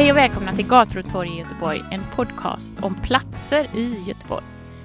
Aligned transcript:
Hej 0.00 0.10
och 0.10 0.16
välkomna 0.16 0.52
till 0.52 0.66
Gator 0.66 0.98
och 0.98 1.08
torg 1.08 1.30
i 1.30 1.38
Göteborg, 1.38 1.82
en 1.90 2.02
podcast 2.16 2.82
om 2.82 2.94
platser 3.02 3.76
i 3.76 4.02
Göteborg. 4.06 4.44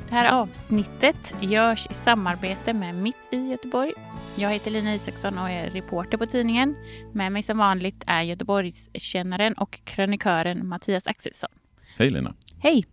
Det 0.09 0.15
här 0.15 0.41
avsnittet 0.41 1.35
görs 1.41 1.87
i 1.89 1.93
samarbete 1.93 2.73
med 2.73 2.95
Mitt 2.95 3.29
i 3.31 3.37
Göteborg. 3.37 3.93
Jag 4.35 4.49
heter 4.49 4.71
Lina 4.71 4.95
Isaksson 4.95 5.37
och 5.37 5.49
är 5.49 5.69
reporter 5.69 6.17
på 6.17 6.25
tidningen. 6.25 6.75
Med 7.13 7.31
mig 7.31 7.43
som 7.43 7.57
vanligt 7.57 8.03
är 8.07 8.21
Göteborgskännaren 8.21 9.53
och 9.53 9.81
krönikören 9.83 10.67
Mattias 10.67 11.07
Axelsson. 11.07 11.49
Hej 11.97 12.09
Lina! 12.09 12.33
Hej! 12.59 12.85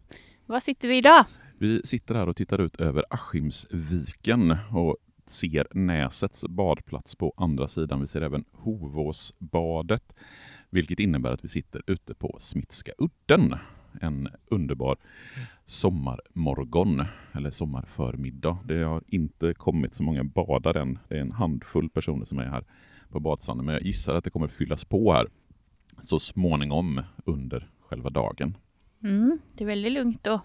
Var 0.47 0.61
sitter 0.61 0.89
vi 0.89 0.97
idag? 0.97 1.25
Vi 1.59 1.83
sitter 1.85 2.15
här 2.15 2.29
och 2.29 2.37
tittar 2.37 2.61
ut 2.61 2.77
över 2.77 3.05
Askimsviken 3.11 4.57
och 4.71 4.97
ser 5.27 5.67
Näsets 5.71 6.45
badplats 6.49 7.15
på 7.15 7.35
andra 7.37 7.69
sidan. 7.69 8.01
Vi 8.01 8.07
ser 8.07 8.21
även 8.21 8.45
Hovåsbadet, 8.53 10.17
vilket 10.73 11.01
innebär 11.01 11.33
att 11.33 11.45
vi 11.45 11.49
sitter 11.49 11.83
ute 11.87 12.15
på 12.15 12.37
Smitska 12.39 12.93
udden. 12.99 13.55
En 14.01 14.29
underbar 14.47 14.97
sommarmorgon, 15.67 17.03
eller 17.33 17.51
sommarförmiddag. 17.51 18.59
Det 18.65 18.83
har 18.83 19.03
inte 19.07 19.55
kommit 19.55 19.95
så 19.95 20.03
många 20.03 20.25
badare 20.25 20.81
än. 20.81 20.99
Det 21.09 21.17
är 21.17 21.21
en 21.21 21.33
handfull 21.33 21.91
personer 21.91 22.25
som 22.25 22.39
är 22.39 22.45
här 22.45 22.65
på 23.11 23.21
badstranden, 23.21 23.67
men 23.67 23.75
jag 23.75 23.83
gissar 23.83 24.15
att 24.15 24.25
det 24.25 24.31
kommer 24.31 24.49
fyllas 24.49 24.85
på 24.85 25.13
här 25.13 25.29
så 26.01 26.21
småningom 26.21 27.03
under 27.25 27.71
själva 27.81 28.11
dagen. 28.11 28.57
Mm, 29.03 29.39
det 29.57 29.65
är 29.65 29.69
väldigt 29.69 29.93
lugnt 29.93 30.27
och 30.27 30.41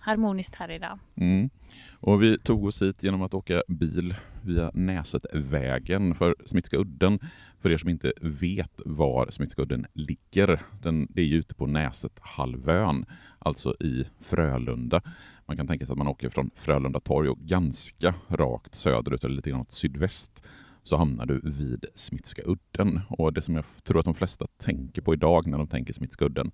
harmoniskt 0.00 0.54
här 0.54 0.70
idag. 0.70 0.98
Mm. 1.16 1.50
Och 1.92 2.22
vi 2.22 2.38
tog 2.38 2.64
oss 2.64 2.82
hit 2.82 3.02
genom 3.02 3.22
att 3.22 3.34
åka 3.34 3.62
bil 3.68 4.14
via 4.42 4.70
Näsetvägen 4.74 6.14
för 6.14 6.34
Smitska 6.44 6.76
udden. 6.76 7.18
För 7.60 7.70
er 7.70 7.76
som 7.76 7.88
inte 7.88 8.12
vet 8.20 8.80
var 8.84 9.30
Smitska 9.30 9.62
udden 9.62 9.86
ligger, 9.92 10.60
den, 10.82 11.06
det 11.10 11.20
är 11.20 11.26
ju 11.26 11.36
ute 11.36 11.54
på 11.54 11.66
Näsethalvön, 11.66 13.04
alltså 13.38 13.74
i 13.80 14.04
Frölunda. 14.20 15.02
Man 15.46 15.56
kan 15.56 15.66
tänka 15.66 15.86
sig 15.86 15.92
att 15.92 15.98
man 15.98 16.08
åker 16.08 16.28
från 16.28 16.50
Frölunda 16.54 17.00
torg 17.00 17.28
och 17.28 17.38
ganska 17.38 18.14
rakt 18.28 18.74
söderut 18.74 19.24
eller 19.24 19.34
lite 19.34 19.50
grann 19.50 19.60
åt 19.60 19.72
sydväst 19.72 20.44
så 20.82 20.96
hamnar 20.96 21.26
du 21.26 21.40
vid 21.44 21.84
Smitska 21.94 22.42
udden. 22.44 23.00
Och 23.08 23.32
det 23.32 23.42
som 23.42 23.54
jag 23.56 23.64
tror 23.84 23.98
att 23.98 24.04
de 24.04 24.14
flesta 24.14 24.46
tänker 24.58 25.02
på 25.02 25.14
idag 25.14 25.46
när 25.46 25.58
de 25.58 25.66
tänker 25.66 25.92
Smitska 25.92 26.24
udden, 26.24 26.50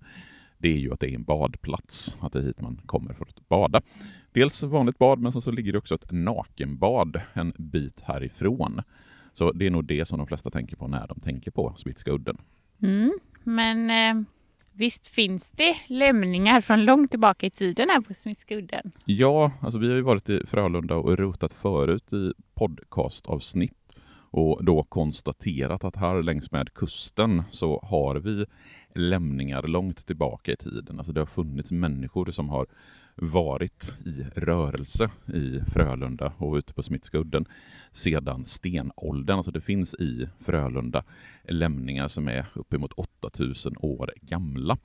det 0.57 0.67
är 0.67 0.77
ju 0.77 0.93
att 0.93 0.99
det 0.99 1.11
är 1.11 1.15
en 1.15 1.23
badplats, 1.23 2.17
att 2.19 2.33
det 2.33 2.39
är 2.39 2.43
hit 2.43 2.61
man 2.61 2.81
kommer 2.85 3.13
för 3.13 3.25
att 3.25 3.49
bada. 3.49 3.81
Dels 4.31 4.63
vanligt 4.63 4.97
bad, 4.97 5.19
men 5.19 5.31
så 5.31 5.51
ligger 5.51 5.71
det 5.71 5.77
också 5.77 5.95
ett 5.95 6.11
nakenbad 6.11 7.21
en 7.33 7.53
bit 7.57 8.01
härifrån. 8.01 8.81
Så 9.33 9.51
det 9.51 9.65
är 9.65 9.71
nog 9.71 9.85
det 9.85 10.05
som 10.05 10.17
de 10.17 10.27
flesta 10.27 10.49
tänker 10.49 10.75
på 10.75 10.87
när 10.87 11.07
de 11.07 11.19
tänker 11.19 11.51
på 11.51 11.73
Smitska 11.77 12.11
udden. 12.11 12.37
Mm, 12.81 13.19
men 13.43 13.89
eh, 13.89 14.23
visst 14.73 15.07
finns 15.07 15.51
det 15.51 15.75
lämningar 15.87 16.61
från 16.61 16.85
långt 16.85 17.11
tillbaka 17.11 17.45
i 17.45 17.49
tiden 17.49 17.89
här 17.89 18.01
på 18.01 18.13
Smitska 18.13 18.55
udden? 18.55 18.91
Ja, 19.05 19.51
alltså 19.61 19.79
vi 19.79 19.89
har 19.89 19.95
ju 19.95 20.01
varit 20.01 20.29
i 20.29 20.45
Frölunda 20.45 20.95
och 20.95 21.17
rotat 21.17 21.53
förut 21.53 22.13
i 22.13 22.33
podcastavsnitt 22.53 23.73
och 24.31 24.65
då 24.65 24.83
konstaterat 24.83 25.83
att 25.83 25.95
här 25.95 26.23
längs 26.23 26.51
med 26.51 26.73
kusten 26.73 27.43
så 27.51 27.79
har 27.83 28.15
vi 28.15 28.45
lämningar 28.97 29.63
långt 29.63 30.05
tillbaka 30.07 30.51
i 30.51 30.55
tiden. 30.55 30.97
Alltså 30.97 31.13
det 31.13 31.21
har 31.21 31.25
funnits 31.25 31.71
människor 31.71 32.31
som 32.31 32.49
har 32.49 32.67
varit 33.15 33.93
i 34.05 34.25
rörelse 34.35 35.09
i 35.33 35.59
Frölunda 35.71 36.33
och 36.37 36.55
ute 36.55 36.73
på 36.73 36.83
Smittskudden 36.83 37.45
sedan 37.91 38.45
stenåldern. 38.45 39.37
Alltså 39.37 39.51
det 39.51 39.61
finns 39.61 39.93
i 39.93 40.27
Frölunda 40.39 41.03
lämningar 41.43 42.07
som 42.07 42.27
är 42.27 42.45
uppemot 42.53 42.93
8000 42.93 43.75
år 43.79 44.13
gamla. 44.21 44.77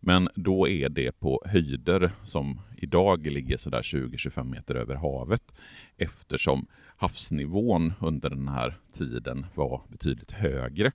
Men 0.00 0.28
då 0.34 0.68
är 0.68 0.88
det 0.88 1.12
på 1.12 1.42
höjder 1.46 2.12
som 2.24 2.60
idag 2.76 3.26
ligger 3.26 3.56
sådär 3.56 3.82
20-25 3.82 4.44
meter 4.44 4.74
över 4.74 4.94
havet 4.94 5.54
eftersom 5.96 6.66
havsnivån 6.96 7.92
under 8.00 8.30
den 8.30 8.48
här 8.48 8.78
tiden 8.92 9.46
var 9.54 9.82
betydligt 9.88 10.30
högre. 10.30 10.92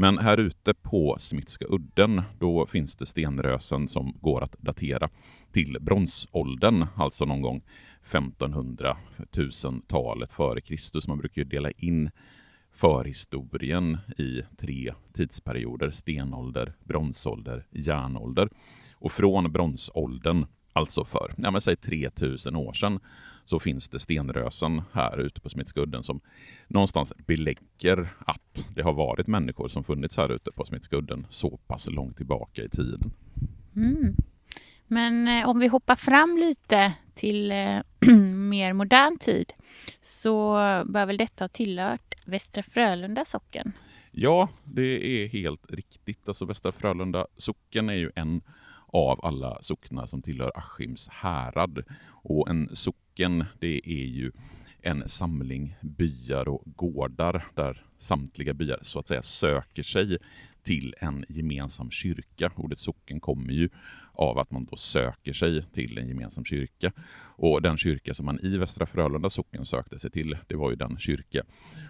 Men 0.00 0.18
här 0.18 0.40
ute 0.40 0.74
på 0.74 1.16
Smitska 1.18 1.64
udden, 1.68 2.22
då 2.38 2.66
finns 2.66 2.96
det 2.96 3.06
stenrösen 3.06 3.88
som 3.88 4.16
går 4.20 4.42
att 4.42 4.56
datera 4.58 5.08
till 5.52 5.76
bronsåldern, 5.80 6.86
alltså 6.96 7.24
någon 7.24 7.42
gång 7.42 7.62
1500 8.02 8.96
1000-talet 9.16 10.32
före 10.32 10.60
Kristus. 10.60 11.08
Man 11.08 11.18
brukar 11.18 11.42
ju 11.42 11.48
dela 11.48 11.70
in 11.70 12.10
förhistorien 12.72 13.98
i 14.18 14.42
tre 14.58 14.94
tidsperioder, 15.12 15.90
stenålder, 15.90 16.74
bronsålder, 16.84 17.66
järnålder. 17.70 18.48
Och 18.92 19.12
från 19.12 19.52
bronsåldern, 19.52 20.46
alltså 20.72 21.04
för, 21.04 21.34
ja 21.36 21.50
men 21.50 21.60
säg 21.60 21.76
3000 21.76 22.56
år 22.56 22.72
sedan, 22.72 23.00
så 23.48 23.58
finns 23.58 23.88
det 23.88 23.98
stenrösen 23.98 24.82
här 24.92 25.20
ute 25.20 25.40
på 25.40 25.48
Smitska 25.48 25.80
udden 25.80 26.02
som 26.02 26.20
någonstans 26.66 27.12
belägger 27.26 28.14
att 28.18 28.66
det 28.74 28.82
har 28.82 28.92
varit 28.92 29.26
människor 29.26 29.68
som 29.68 29.84
funnits 29.84 30.16
här 30.16 30.32
ute 30.32 30.52
på 30.52 30.64
Smitska 30.64 30.96
udden 30.96 31.26
så 31.28 31.56
pass 31.56 31.90
långt 31.90 32.16
tillbaka 32.16 32.62
i 32.62 32.68
tiden. 32.68 33.10
Mm. 33.76 34.14
Men 34.86 35.28
eh, 35.28 35.48
om 35.48 35.58
vi 35.58 35.66
hoppar 35.66 35.96
fram 35.96 36.36
lite 36.36 36.92
till 37.14 37.50
eh, 37.50 37.80
mer 38.34 38.72
modern 38.72 39.18
tid 39.18 39.52
så 40.00 40.52
bör 40.86 41.06
väl 41.06 41.16
detta 41.16 41.44
ha 41.44 41.48
tillhört 41.48 42.14
Västra 42.24 42.62
Frölunda 42.62 43.24
socken? 43.24 43.72
Ja, 44.10 44.48
det 44.64 45.22
är 45.22 45.28
helt 45.28 45.70
riktigt. 45.70 46.28
Alltså 46.28 46.44
Västra 46.44 46.72
Frölunda 46.72 47.26
socken 47.36 47.88
är 47.88 47.94
ju 47.94 48.10
en 48.14 48.42
av 48.92 49.24
alla 49.24 49.58
socknar 49.62 50.06
som 50.06 50.22
tillhör 50.22 50.52
Askims 50.54 51.08
härad. 51.08 51.84
Och 52.22 52.50
en 52.50 52.76
socken, 52.76 53.07
det 53.58 53.80
är 53.84 54.06
ju 54.06 54.32
en 54.82 55.08
samling 55.08 55.76
byar 55.80 56.48
och 56.48 56.62
gårdar 56.76 57.44
där 57.54 57.84
samtliga 57.98 58.54
byar 58.54 58.78
så 58.82 58.98
att 58.98 59.06
säga 59.06 59.22
söker 59.22 59.82
sig 59.82 60.18
till 60.62 60.94
en 60.98 61.24
gemensam 61.28 61.90
kyrka. 61.90 62.52
Ordet 62.56 62.78
socken 62.78 63.20
kommer 63.20 63.52
ju 63.52 63.68
av 64.12 64.38
att 64.38 64.50
man 64.50 64.64
då 64.64 64.76
söker 64.76 65.32
sig 65.32 65.64
till 65.72 65.98
en 65.98 66.08
gemensam 66.08 66.44
kyrka. 66.44 66.92
Och 67.36 67.62
den 67.62 67.76
kyrka 67.76 68.14
som 68.14 68.26
man 68.26 68.40
i 68.40 68.58
Västra 68.58 68.86
Frölunda 68.86 69.30
socken 69.30 69.66
sökte 69.66 69.98
sig 69.98 70.10
till, 70.10 70.38
det 70.46 70.56
var 70.56 70.70
ju 70.70 70.76
den 70.76 70.98
kyrka 70.98 71.42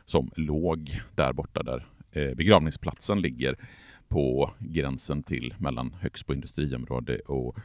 som 0.04 0.30
låg 0.36 1.00
där 1.14 1.32
borta 1.32 1.62
där 1.62 1.86
eh, 2.12 2.34
begravningsplatsen 2.34 3.20
ligger 3.20 3.56
på 4.08 4.50
gränsen 4.58 5.22
till 5.22 5.54
mellan 5.58 5.94
Högsbo 6.00 6.34
industriområde 6.34 7.18
och 7.18 7.58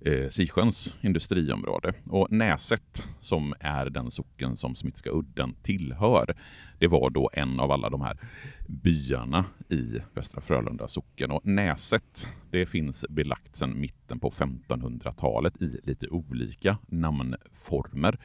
eh, 0.00 0.28
Sisjöns 0.28 0.96
industriområde. 1.00 1.92
Och 2.06 2.32
Näset, 2.32 3.04
som 3.20 3.54
är 3.60 3.90
den 3.90 4.10
socken 4.10 4.56
som 4.56 4.74
Smitska 4.74 5.10
udden 5.10 5.54
tillhör, 5.62 6.34
det 6.78 6.86
var 6.86 7.10
då 7.10 7.30
en 7.32 7.60
av 7.60 7.70
alla 7.70 7.90
de 7.90 8.00
här 8.00 8.18
byarna 8.66 9.44
i 9.68 9.98
Västra 10.14 10.40
Frölunda 10.40 10.88
socken. 10.88 11.30
Och 11.30 11.46
Näset, 11.46 12.28
det 12.50 12.66
finns 12.66 13.04
belagt 13.08 13.56
sedan 13.56 13.80
mitten 13.80 14.20
på 14.20 14.30
1500-talet 14.30 15.62
i 15.62 15.80
lite 15.82 16.08
olika 16.08 16.78
namnformer. 16.86 18.18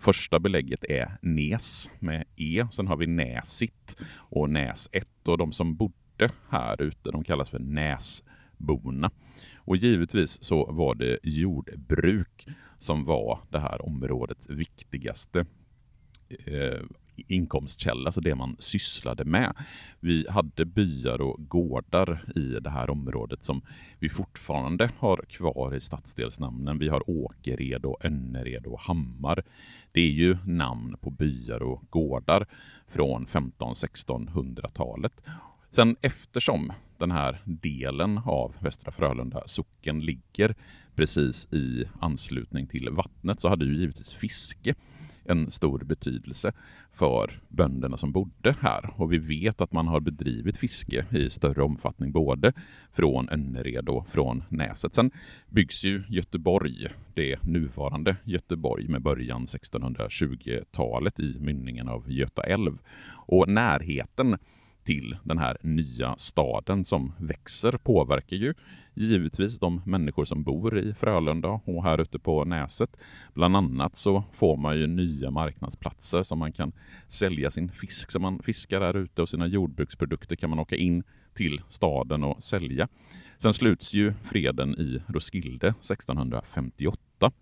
Första 0.00 0.38
belägget 0.38 0.84
är 0.84 1.18
Nes 1.22 1.90
med 1.98 2.24
E, 2.36 2.66
sen 2.70 2.86
har 2.86 2.96
vi 2.96 3.06
Näsit 3.06 3.96
och 4.14 4.50
Näs 4.50 4.88
1 4.92 5.08
och 5.24 5.38
de 5.38 5.52
som 5.52 5.76
bodde 5.76 6.30
här 6.48 6.82
ute, 6.82 7.10
de 7.10 7.24
kallas 7.24 7.48
för 7.48 7.58
Näsborna. 7.58 9.10
Och 9.70 9.76
givetvis 9.76 10.44
så 10.44 10.72
var 10.72 10.94
det 10.94 11.18
jordbruk 11.22 12.46
som 12.78 13.04
var 13.04 13.38
det 13.50 13.58
här 13.58 13.86
områdets 13.86 14.50
viktigaste 14.50 15.46
eh, 16.44 16.80
inkomstkälla, 17.16 18.08
alltså 18.08 18.20
det 18.20 18.34
man 18.34 18.56
sysslade 18.58 19.24
med. 19.24 19.52
Vi 20.00 20.26
hade 20.28 20.64
byar 20.64 21.20
och 21.20 21.48
gårdar 21.48 22.24
i 22.36 22.60
det 22.60 22.70
här 22.70 22.90
området 22.90 23.42
som 23.42 23.62
vi 23.98 24.08
fortfarande 24.08 24.90
har 24.98 25.24
kvar 25.28 25.74
i 25.74 25.80
stadsdelsnamnen. 25.80 26.78
Vi 26.78 26.88
har 26.88 27.10
Åkered 27.10 27.84
och 27.84 28.04
Önnered 28.04 28.66
och 28.66 28.80
Hammar. 28.80 29.42
Det 29.92 30.00
är 30.00 30.12
ju 30.12 30.36
namn 30.46 30.96
på 31.00 31.10
byar 31.10 31.62
och 31.62 31.82
gårdar 31.90 32.46
från 32.86 33.26
15-1600-talet. 33.26 35.22
Sen 35.70 35.96
eftersom 36.00 36.72
den 37.00 37.10
här 37.10 37.42
delen 37.44 38.18
av 38.18 38.54
Västra 38.60 38.92
Frölunda 38.92 39.42
socken 39.46 40.00
ligger 40.00 40.54
precis 40.94 41.52
i 41.52 41.84
anslutning 42.00 42.66
till 42.66 42.88
vattnet 42.90 43.40
så 43.40 43.48
hade 43.48 43.64
ju 43.64 43.76
givetvis 43.76 44.12
fiske 44.12 44.74
en 45.24 45.50
stor 45.50 45.78
betydelse 45.78 46.52
för 46.92 47.40
bönderna 47.48 47.96
som 47.96 48.12
bodde 48.12 48.56
här. 48.60 48.94
Och 48.96 49.12
vi 49.12 49.18
vet 49.18 49.60
att 49.60 49.72
man 49.72 49.88
har 49.88 50.00
bedrivit 50.00 50.58
fiske 50.58 51.06
i 51.10 51.30
större 51.30 51.62
omfattning 51.62 52.12
både 52.12 52.52
från 52.92 53.28
Önnered 53.28 53.88
och 53.88 54.08
från 54.08 54.44
Näset. 54.48 54.94
Sen 54.94 55.10
byggs 55.48 55.84
ju 55.84 56.02
Göteborg, 56.08 56.88
det 57.14 57.42
nuvarande 57.42 58.16
Göteborg 58.24 58.88
med 58.88 59.02
början 59.02 59.46
1620-talet 59.46 61.20
i 61.20 61.36
mynningen 61.40 61.88
av 61.88 62.12
Göta 62.12 62.42
älv. 62.42 62.78
Och 63.26 63.48
närheten 63.48 64.38
till 64.84 65.16
den 65.24 65.38
här 65.38 65.56
nya 65.62 66.14
staden 66.18 66.84
som 66.84 67.12
växer 67.18 67.72
påverkar 67.72 68.36
ju 68.36 68.54
givetvis 68.94 69.58
de 69.58 69.82
människor 69.86 70.24
som 70.24 70.42
bor 70.42 70.78
i 70.78 70.94
Frölunda 70.94 71.48
och 71.48 71.84
här 71.84 72.00
ute 72.00 72.18
på 72.18 72.44
Näset. 72.44 72.96
Bland 73.34 73.56
annat 73.56 73.96
så 73.96 74.24
får 74.32 74.56
man 74.56 74.78
ju 74.78 74.86
nya 74.86 75.30
marknadsplatser 75.30 76.22
som 76.22 76.38
man 76.38 76.52
kan 76.52 76.72
sälja 77.08 77.50
sin 77.50 77.68
fisk 77.68 78.10
som 78.10 78.22
man 78.22 78.42
fiskar 78.42 78.80
där 78.80 78.96
ute 78.96 79.22
och 79.22 79.28
sina 79.28 79.46
jordbruksprodukter 79.46 80.36
kan 80.36 80.50
man 80.50 80.58
åka 80.58 80.76
in 80.76 81.02
till 81.34 81.62
staden 81.68 82.24
och 82.24 82.42
sälja. 82.42 82.88
Sen 83.38 83.54
sluts 83.54 83.92
ju 83.92 84.14
freden 84.22 84.74
i 84.74 85.02
Roskilde 85.08 85.68
1658 85.68 87.32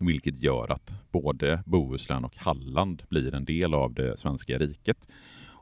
vilket 0.00 0.42
gör 0.42 0.72
att 0.72 0.94
både 1.12 1.62
Bohuslän 1.66 2.24
och 2.24 2.36
Halland 2.36 3.02
blir 3.08 3.34
en 3.34 3.44
del 3.44 3.74
av 3.74 3.94
det 3.94 4.18
svenska 4.18 4.58
riket. 4.58 5.08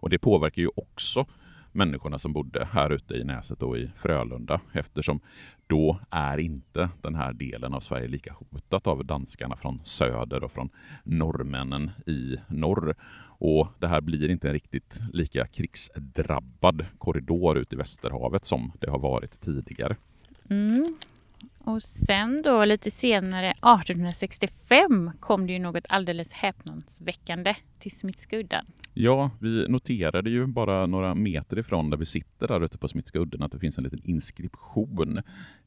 Och 0.01 0.11
det 0.11 0.19
påverkar 0.19 0.63
ju 0.63 0.71
också 0.77 1.27
människorna 1.73 2.19
som 2.19 2.33
bodde 2.33 2.69
här 2.73 2.91
ute 2.91 3.15
i 3.15 3.25
Näset 3.25 3.63
och 3.63 3.79
i 3.79 3.91
Frölunda 3.97 4.61
eftersom 4.73 5.21
då 5.67 6.01
är 6.11 6.39
inte 6.39 6.89
den 7.03 7.15
här 7.15 7.33
delen 7.33 7.75
av 7.75 7.81
Sverige 7.81 8.09
lika 8.09 8.33
hotat 8.33 8.87
av 8.87 9.05
danskarna 9.05 9.57
från 9.57 9.81
söder 9.85 10.45
och 10.45 10.53
från 10.53 10.71
norrmännen 11.05 11.91
i 12.07 12.37
norr. 12.49 12.95
Och 13.41 13.69
det 13.79 13.89
här 13.89 14.01
blir 14.01 14.31
inte 14.31 14.49
en 14.49 14.53
riktigt 14.53 15.01
lika 15.13 15.47
krigsdrabbad 15.47 16.87
korridor 16.99 17.59
ut 17.59 17.73
i 17.73 17.77
Västerhavet 17.77 18.45
som 18.45 18.73
det 18.81 18.91
har 18.91 18.99
varit 18.99 19.41
tidigare. 19.41 19.97
Mm. 20.51 20.97
Och 21.59 21.83
sen 21.83 22.41
då 22.45 22.65
lite 22.65 22.91
senare, 22.91 23.51
1865, 23.51 25.11
kom 25.21 25.47
det 25.47 25.53
ju 25.53 25.59
något 25.59 25.87
alldeles 25.89 26.33
häpnadsväckande 26.33 27.55
till 27.79 27.97
Smitska 27.97 28.37
udden. 28.37 28.67
Ja, 29.01 29.31
vi 29.39 29.69
noterade 29.69 30.31
ju 30.31 30.47
bara 30.47 30.87
några 30.87 31.15
meter 31.15 31.59
ifrån 31.59 31.91
där 31.91 31.97
vi 31.97 32.05
sitter 32.05 32.49
där 32.49 32.65
ute 32.65 32.79
på 32.79 32.89
Smitska 32.89 33.19
udden 33.19 33.43
att 33.43 33.53
det 33.53 33.59
finns 33.59 33.79
en 33.79 33.85
liten 33.85 34.01
inskription 34.05 35.21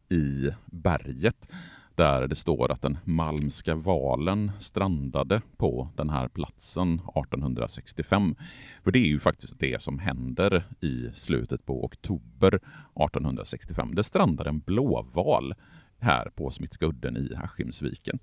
i 0.09 0.49
berget 0.65 1.49
där 1.95 2.27
det 2.27 2.35
står 2.35 2.71
att 2.71 2.81
den 2.81 2.97
malmska 3.03 3.75
valen 3.75 4.51
strandade 4.59 5.41
på 5.57 5.89
den 5.95 6.09
här 6.09 6.27
platsen 6.27 6.93
1865. 6.93 8.35
För 8.83 8.91
det 8.91 8.99
är 8.99 9.07
ju 9.07 9.19
faktiskt 9.19 9.59
det 9.59 9.81
som 9.81 9.99
händer 9.99 10.63
i 10.81 11.09
slutet 11.13 11.65
på 11.65 11.85
oktober 11.85 12.55
1865. 12.55 13.95
Det 13.95 14.03
strandar 14.03 14.45
en 14.45 14.59
blåval 14.59 15.53
här 16.01 16.29
på 16.35 16.51
Smittskudden 16.51 17.17
i 17.17 17.35
Askimsviken. 17.35 18.19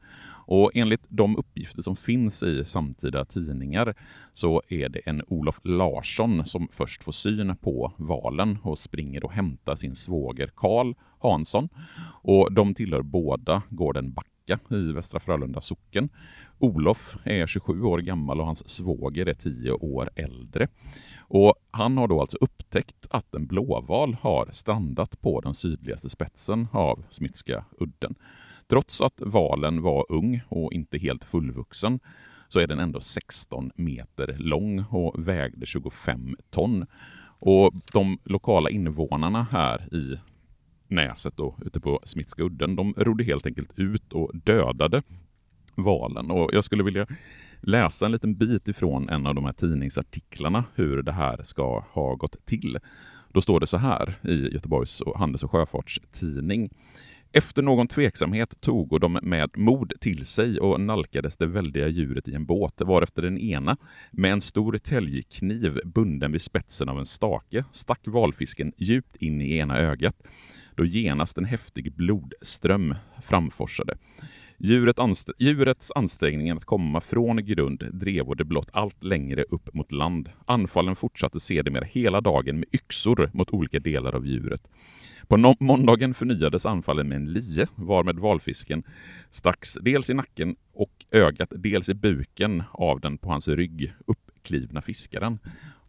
Och 0.47 0.71
enligt 0.75 1.05
de 1.09 1.37
uppgifter 1.37 1.83
som 1.83 1.97
finns 1.97 2.43
i 2.43 2.65
samtida 2.65 3.25
tidningar 3.25 3.95
så 4.33 4.63
är 4.69 4.89
det 4.89 4.99
en 4.99 5.23
Olof 5.29 5.61
Larsson 5.65 6.45
som 6.45 6.69
först 6.73 7.05
får 7.05 7.13
syn 7.13 7.57
på 7.57 7.93
valen 7.97 8.59
och 8.63 8.79
springer 8.79 9.25
och 9.25 9.33
hämtar 9.33 9.75
sin 9.75 9.95
svåger 9.95 10.51
Karl 10.55 10.95
Hansson. 11.19 11.69
Och 12.23 12.53
de 12.53 12.75
tillhör 12.75 13.03
båda 13.03 13.63
gården 13.71 14.13
Nacka 14.49 14.77
i 14.77 14.93
Västra 14.93 15.21
Frölunda 15.21 15.61
socken. 15.61 16.09
Olof 16.59 17.17
är 17.25 17.47
27 17.47 17.83
år 17.83 17.99
gammal 17.99 18.41
och 18.41 18.47
hans 18.47 18.69
svåger 18.69 19.27
är 19.27 19.35
10 19.35 19.73
år 19.73 20.11
äldre. 20.17 20.69
Och 21.19 21.55
han 21.71 21.99
har 21.99 22.09
då 22.09 22.21
alltså 22.21 22.37
upptäckt 22.41 23.07
att 23.11 23.35
en 23.35 23.47
blåval 23.47 24.17
har 24.21 24.49
strandat 24.53 25.21
på 25.21 25.41
den 25.41 25.55
sydligaste 25.55 26.09
spetsen 26.09 26.69
av 26.73 27.05
Smitska 27.11 27.65
udden. 27.79 28.15
Trots 28.67 29.01
att 29.01 29.15
valen 29.17 29.83
var 29.83 30.07
ung 30.09 30.41
och 30.49 30.73
inte 30.73 30.99
helt 30.99 31.25
fullvuxen 31.25 32.01
så 32.49 32.61
är 32.61 32.67
den 32.67 32.79
ändå 32.79 33.01
16 33.01 33.71
meter 33.75 34.37
lång 34.39 34.85
och 34.91 35.29
vägde 35.29 35.67
25 35.67 36.37
ton. 36.51 36.87
Och 37.41 37.73
de 37.93 38.19
lokala 38.25 38.71
invånarna 38.71 39.47
här 39.51 39.95
i 39.95 40.19
Näset 40.89 41.41
och 41.41 41.59
ute 41.67 41.81
på 41.81 42.01
Smittskudden. 42.05 42.77
de 42.77 42.95
rodde 42.97 43.25
helt 43.25 43.47
enkelt 43.47 43.79
ut 43.79 44.13
och 44.13 44.31
dödade 44.35 45.03
valen. 45.75 46.31
Och 46.31 46.51
jag 46.53 46.65
skulle 46.65 46.83
vilja 46.83 47.07
läsa 47.61 48.07
en 48.07 48.13
liten 48.13 48.35
bit 48.35 48.69
ifrån 48.69 49.09
en 49.09 49.27
av 49.27 49.35
de 49.35 49.45
här 49.45 49.53
tidningsartiklarna 49.53 50.65
hur 50.75 51.03
det 51.03 51.13
här 51.13 51.43
ska 51.43 51.85
ha 51.91 52.15
gått 52.15 52.47
till. 52.47 52.79
Då 53.33 53.41
står 53.41 53.61
det 53.61 53.67
så 53.67 53.77
här 53.77 54.19
i 54.23 54.53
Göteborgs 54.53 55.03
Handels 55.17 55.43
och 55.43 55.51
Sjöfartstidning. 55.51 56.71
Efter 57.33 57.63
någon 57.63 57.89
tveksamhet 57.89 58.61
tog 58.61 59.01
de 59.01 59.19
med 59.23 59.51
mod 59.57 59.93
till 60.01 60.27
sig 60.27 60.61
och 60.61 60.81
nalkades 60.81 61.37
det 61.37 61.47
väldiga 61.47 61.89
djuret 61.89 62.29
i 62.29 62.35
en 62.35 62.47
båt, 62.47 62.81
varefter 62.81 63.23
den 63.23 63.39
ena 63.39 63.77
med 64.11 64.33
en 64.33 64.41
stor 64.41 64.79
täljkniv 64.79 65.81
bunden 65.85 66.33
vid 66.33 66.43
spetsen 66.43 66.89
av 66.89 66.99
en 66.99 67.07
stake 67.07 67.65
stack 67.73 68.01
valfisken 68.05 68.73
djupt 68.77 69.17
in 69.17 69.41
i 69.41 69.57
ena 69.57 69.79
ögat, 69.79 70.23
då 70.79 70.85
genast 70.85 71.39
en 71.39 71.45
häftig 71.45 71.93
blodström 71.93 72.95
framforsade. 73.23 73.97
Djuret 74.59 74.99
anst 74.99 75.31
djurets 75.39 75.93
ansträngningar 75.95 76.57
att 76.57 76.65
komma 76.65 77.01
från 77.01 77.45
grund 77.45 77.85
drev 77.93 78.37
det 78.37 78.45
blott 78.45 78.69
allt 78.73 79.05
längre 79.05 79.43
upp 79.43 79.75
mot 79.75 79.93
land. 79.93 80.31
Anfallen 80.47 80.97
fortsatte 80.97 81.41
sedermera 81.41 81.85
hela 81.85 82.21
dagen 82.21 82.59
med 82.59 82.69
yxor 82.73 83.31
mot 83.33 83.51
olika 83.51 83.79
delar 83.79 84.15
av 84.15 84.27
djuret. 84.27 84.69
På 85.29 85.37
no 85.37 85.57
måndagen 85.61 86.15
förnyades 86.15 86.67
anfallen 86.67 87.09
med 87.09 87.17
en 87.17 87.33
lie, 87.33 87.67
varmed 87.75 88.19
valfisken 88.19 88.83
stacks 89.31 89.79
dels 89.83 90.11
i 90.11 90.15
nacken 90.15 90.57
och 90.75 91.05
ögat, 91.11 91.53
dels 91.57 91.89
i 91.89 91.95
buken 91.95 92.63
av 92.73 93.01
den 93.01 93.19
på 93.19 93.31
hans 93.31 93.49
rygg 93.49 93.93
uppklivna 94.07 94.83
fiskaren. 94.83 95.39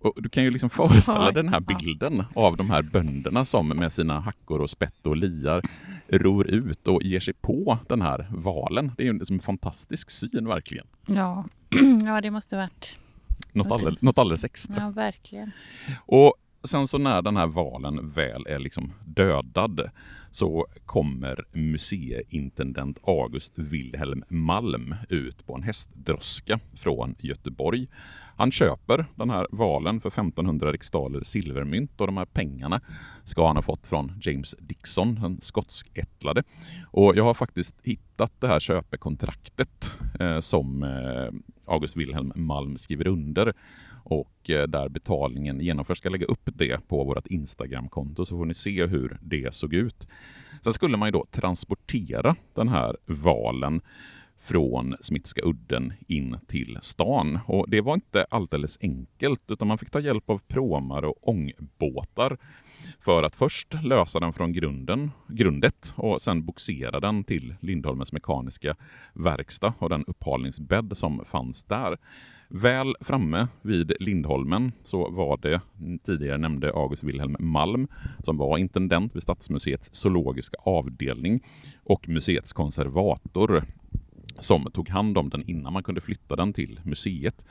Och 0.01 0.13
du 0.23 0.29
kan 0.29 0.43
ju 0.43 0.51
liksom 0.51 0.69
föreställa 0.69 1.31
den 1.31 1.49
här 1.49 1.59
bilden 1.59 2.23
av 2.35 2.57
de 2.57 2.69
här 2.69 2.81
bönderna 2.81 3.45
som 3.45 3.67
med 3.67 3.91
sina 3.91 4.19
hackor 4.19 4.61
och 4.61 4.69
spett 4.69 5.07
och 5.07 5.17
liar 5.17 5.61
ror 6.07 6.47
ut 6.47 6.87
och 6.87 7.03
ger 7.03 7.19
sig 7.19 7.33
på 7.33 7.77
den 7.87 8.01
här 8.01 8.27
valen. 8.31 8.91
Det 8.97 9.03
är 9.03 9.07
ju 9.07 9.19
liksom 9.19 9.35
en 9.35 9.39
fantastisk 9.39 10.09
syn 10.09 10.47
verkligen. 10.47 10.87
Ja, 11.05 11.45
ja 12.05 12.21
det 12.21 12.31
måste 12.31 12.55
varit 12.55 12.97
något, 13.51 13.71
alldeles, 13.71 14.01
något 14.01 14.17
alldeles 14.17 14.43
extra. 14.43 14.81
Ja, 14.81 14.89
verkligen. 14.89 15.51
Och 16.05 16.33
sen 16.63 16.87
så 16.87 16.97
när 16.97 17.21
den 17.21 17.37
här 17.37 17.47
valen 17.47 18.09
väl 18.09 18.45
är 18.47 18.59
liksom 18.59 18.93
dödad 19.05 19.89
så 20.31 20.67
kommer 20.85 21.45
museiintendent 21.51 22.99
August 23.03 23.53
Wilhelm 23.55 24.23
Malm 24.29 24.95
ut 25.09 25.45
på 25.45 25.55
en 25.55 25.63
hästdroska 25.63 26.59
från 26.75 27.15
Göteborg. 27.19 27.87
Han 28.37 28.51
köper 28.51 29.05
den 29.15 29.29
här 29.29 29.47
valen 29.51 30.01
för 30.01 30.09
1500 30.09 30.71
riksdaler 30.71 31.23
silvermynt 31.23 32.01
och 32.01 32.07
de 32.07 32.17
här 32.17 32.25
pengarna 32.25 32.81
ska 33.23 33.47
han 33.47 33.55
ha 33.55 33.63
fått 33.63 33.87
från 33.87 34.11
James 34.21 34.55
Dixon, 34.59 35.15
den 35.15 35.41
skotskättlade. 35.41 36.43
Och 36.91 37.13
jag 37.15 37.23
har 37.23 37.33
faktiskt 37.33 37.75
hittat 37.83 38.31
det 38.39 38.47
här 38.47 38.59
köpekontraktet 38.59 39.91
eh, 40.19 40.39
som 40.39 40.83
eh, 40.83 41.29
August 41.65 41.97
Wilhelm 41.97 42.31
Malm 42.35 42.77
skriver 42.77 43.07
under 43.07 43.53
och 44.09 44.49
eh, 44.49 44.67
där 44.67 44.89
betalningen 44.89 45.59
genomförs. 45.59 45.97
ska 45.97 46.09
lägga 46.09 46.25
upp 46.25 46.49
det 46.53 46.87
på 46.87 47.03
vårt 47.03 47.27
Instagramkonto 47.27 48.25
så 48.25 48.37
får 48.37 48.45
ni 48.45 48.53
se 48.53 48.85
hur 48.85 49.17
det 49.21 49.53
såg 49.53 49.73
ut. 49.73 50.07
Sen 50.63 50.73
skulle 50.73 50.97
man 50.97 51.07
ju 51.07 51.11
då 51.11 51.25
transportera 51.31 52.35
den 52.53 52.67
här 52.67 52.97
valen 53.05 53.81
från 54.39 54.95
Smittska 55.01 55.41
udden 55.43 55.93
in 56.07 56.37
till 56.47 56.77
stan. 56.81 57.39
Och 57.45 57.69
det 57.69 57.81
var 57.81 57.93
inte 57.93 58.25
alldeles 58.29 58.77
enkelt, 58.81 59.41
utan 59.47 59.67
man 59.67 59.77
fick 59.77 59.89
ta 59.89 59.99
hjälp 59.99 60.29
av 60.29 60.41
pråmar 60.47 61.05
och 61.05 61.27
ångbåtar 61.27 62.37
för 62.99 63.23
att 63.23 63.35
först 63.35 63.73
lösa 63.83 64.19
den 64.19 64.33
från 64.33 64.53
grunden, 64.53 65.11
grundet 65.27 65.93
och 65.95 66.21
sen 66.21 66.45
boxera 66.45 66.99
den 66.99 67.23
till 67.23 67.55
Lindholmens 67.59 68.13
mekaniska 68.13 68.75
verkstad 69.13 69.73
och 69.79 69.89
den 69.89 70.05
upphalningsbädd 70.07 70.97
som 70.97 71.25
fanns 71.25 71.63
där. 71.63 71.97
Väl 72.51 72.95
framme 73.01 73.47
vid 73.61 73.93
Lindholmen 73.99 74.71
så 74.83 75.09
var 75.09 75.37
det 75.37 75.61
tidigare 76.05 76.37
nämnde 76.37 76.73
August 76.73 77.03
Wilhelm 77.03 77.35
Malm 77.39 77.87
som 78.23 78.37
var 78.37 78.57
intendent 78.57 79.15
vid 79.15 79.23
Stadsmuseets 79.23 79.89
zoologiska 79.93 80.57
avdelning 80.63 81.43
och 81.83 82.09
museets 82.09 82.53
konservator 82.53 83.63
som 84.39 84.71
tog 84.73 84.89
hand 84.89 85.17
om 85.17 85.29
den 85.29 85.49
innan 85.49 85.73
man 85.73 85.83
kunde 85.83 86.01
flytta 86.01 86.35
den 86.35 86.53
till 86.53 86.79
museet. 86.83 87.45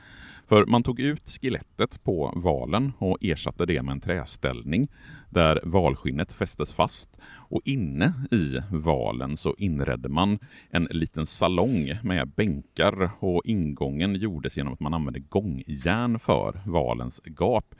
För 0.47 0.65
man 0.65 0.83
tog 0.83 0.99
ut 0.99 1.29
skelettet 1.29 2.03
på 2.03 2.33
valen 2.35 2.93
och 2.97 3.17
ersatte 3.21 3.65
det 3.65 3.81
med 3.81 3.91
en 3.91 4.01
träställning 4.01 4.87
där 5.29 5.59
valskinnet 5.63 6.33
fästes 6.33 6.73
fast. 6.73 7.17
Och 7.49 7.61
inne 7.65 8.13
i 8.31 8.59
valen 8.71 9.37
så 9.37 9.55
inredde 9.57 10.09
man 10.09 10.39
en 10.69 10.87
liten 10.91 11.25
salong 11.25 11.93
med 12.03 12.27
bänkar 12.27 13.09
och 13.19 13.41
ingången 13.45 14.15
gjordes 14.15 14.57
genom 14.57 14.73
att 14.73 14.79
man 14.79 14.93
använde 14.93 15.19
gångjärn 15.19 16.19
för 16.19 16.61
valens 16.65 17.21
gap. 17.25 17.75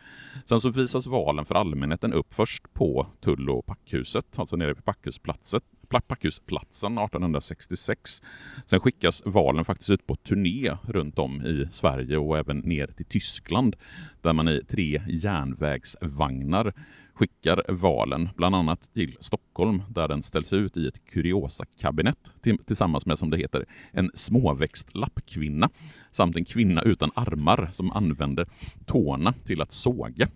Sen 0.45 0.59
så 0.59 0.69
visas 0.69 1.07
valen 1.07 1.45
för 1.45 1.55
allmänheten 1.55 2.13
upp 2.13 2.33
först 2.33 2.73
på 2.73 3.07
Tull 3.19 3.49
och 3.49 3.65
Packhuset, 3.65 4.39
alltså 4.39 4.55
nere 4.55 4.73
vid 4.73 4.85
packhusplatsen, 4.85 5.61
Packhusplatsen 5.89 6.97
1866. 6.97 8.21
Sen 8.65 8.79
skickas 8.79 9.21
valen 9.25 9.65
faktiskt 9.65 9.89
ut 9.89 10.07
på 10.07 10.15
turné 10.15 10.77
runt 10.83 11.19
om 11.19 11.41
i 11.41 11.67
Sverige 11.71 12.17
och 12.17 12.37
även 12.37 12.57
ner 12.57 12.87
till 12.87 13.05
Tyskland 13.05 13.75
där 14.21 14.33
man 14.33 14.47
i 14.47 14.61
tre 14.69 15.01
järnvägsvagnar 15.07 16.73
skickar 17.19 17.63
valen 17.69 18.29
bland 18.35 18.55
annat 18.55 18.93
till 18.93 19.17
Stockholm 19.19 19.83
där 19.89 20.07
den 20.07 20.23
ställs 20.23 20.53
ut 20.53 20.77
i 20.77 20.87
ett 20.87 21.05
kuriosakabinett 21.05 22.31
tillsammans 22.67 23.05
med, 23.05 23.19
som 23.19 23.29
det 23.29 23.37
heter, 23.37 23.65
en 23.91 24.11
småväxt 24.13 24.95
lappkvinna 24.95 25.69
samt 26.11 26.37
en 26.37 26.45
kvinna 26.45 26.81
utan 26.81 27.11
armar 27.15 27.69
som 27.71 27.91
använder 27.91 28.47
tårna 28.85 29.33
till 29.33 29.61
att 29.61 29.71
såga. 29.71 30.27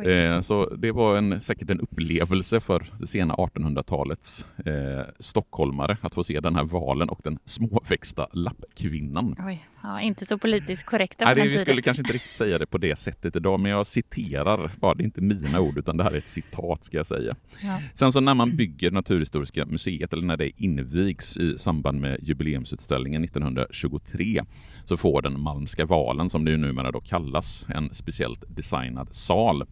Eh, 0.00 0.40
så 0.40 0.74
det 0.76 0.92
var 0.92 1.16
en, 1.16 1.40
säkert 1.40 1.70
en 1.70 1.80
upplevelse 1.80 2.60
för 2.60 2.86
det 2.98 3.06
sena 3.06 3.34
1800-talets 3.34 4.44
eh, 4.66 5.06
stockholmare 5.18 5.96
att 6.00 6.14
få 6.14 6.24
se 6.24 6.40
den 6.40 6.56
här 6.56 6.64
valen 6.64 7.08
och 7.08 7.20
den 7.24 7.38
småväxta 7.44 8.28
lappkvinnan. 8.32 9.36
Oj, 9.46 9.66
ja, 9.82 10.00
inte 10.00 10.26
så 10.26 10.38
politiskt 10.38 10.86
korrekta 10.86 11.24
Nej, 11.24 11.34
det, 11.34 11.42
Vi 11.42 11.58
skulle 11.58 11.82
kanske 11.82 12.00
inte 12.00 12.12
riktigt 12.12 12.32
säga 12.32 12.58
det 12.58 12.66
på 12.66 12.78
det 12.78 12.96
sättet 12.96 13.36
idag, 13.36 13.60
men 13.60 13.70
jag 13.70 13.86
citerar 13.86 14.72
bara, 14.80 14.94
det 14.94 15.02
är 15.02 15.04
inte 15.04 15.20
mina 15.20 15.60
ord 15.60 15.78
utan 15.78 15.96
det 15.96 16.04
här 16.04 16.10
är 16.10 16.18
ett 16.18 16.28
citat 16.28 16.84
ska 16.84 16.96
jag 16.96 17.06
säga. 17.06 17.36
Ja. 17.62 17.78
Sen 17.94 18.12
så 18.12 18.20
när 18.20 18.34
man 18.34 18.56
bygger 18.56 18.90
Naturhistoriska 18.90 19.66
museet 19.66 20.12
eller 20.12 20.26
när 20.26 20.36
det 20.36 20.62
invigs 20.62 21.36
i 21.36 21.58
samband 21.58 22.00
med 22.00 22.18
jubileumsutställningen 22.22 23.24
1923 23.24 24.42
så 24.84 24.96
får 24.96 25.22
den 25.22 25.40
Malmska 25.40 25.86
valen, 25.86 26.30
som 26.30 26.44
det 26.44 26.50
ju 26.50 26.56
numera 26.56 26.90
då 26.90 27.00
kallas, 27.00 27.66
en 27.68 27.94
speciellt 27.94 28.44
designad 28.48 29.08
sal 29.10 29.64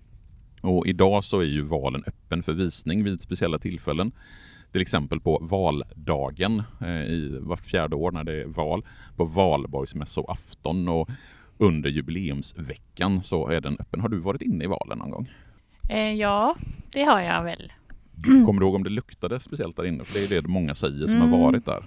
och 0.61 0.87
idag 0.87 1.25
så 1.25 1.41
är 1.41 1.45
ju 1.45 1.63
valen 1.63 2.05
öppen 2.07 2.43
för 2.43 2.53
visning 2.53 3.05
vid 3.05 3.23
speciella 3.23 3.59
tillfällen. 3.59 4.13
Till 4.73 4.81
exempel 4.81 5.21
på 5.21 5.39
valdagen 5.43 6.63
eh, 6.81 7.05
i 7.05 7.39
vart 7.41 7.65
fjärde 7.67 7.97
år 7.97 8.11
när 8.11 8.25
det 8.25 8.43
är 8.43 8.47
val, 8.47 8.85
på 9.17 9.25
valborgsmässoafton 9.25 10.89
och 10.89 11.11
under 11.59 11.91
jubileumsveckan 11.91 13.23
så 13.23 13.49
är 13.49 13.61
den 13.61 13.77
öppen. 13.81 14.01
Har 14.01 14.09
du 14.09 14.19
varit 14.19 14.43
inne 14.43 14.65
i 14.65 14.67
valen 14.67 14.99
någon 14.99 15.11
gång? 15.11 15.31
Eh, 15.89 16.13
ja, 16.15 16.57
det 16.93 17.03
har 17.03 17.21
jag 17.21 17.45
väl. 17.45 17.73
Kommer 18.47 18.61
du 18.61 18.67
ihåg 18.67 18.75
om 18.75 18.85
det 18.85 18.91
luktade 18.91 19.41
speciellt 19.41 19.77
där 19.77 19.87
inne? 19.87 20.05
För 20.05 20.29
det 20.29 20.37
är 20.37 20.43
det 20.43 20.49
många 20.49 20.75
säger 20.75 21.07
som 21.07 21.17
mm. 21.17 21.33
har 21.33 21.39
varit 21.39 21.65
där. 21.65 21.85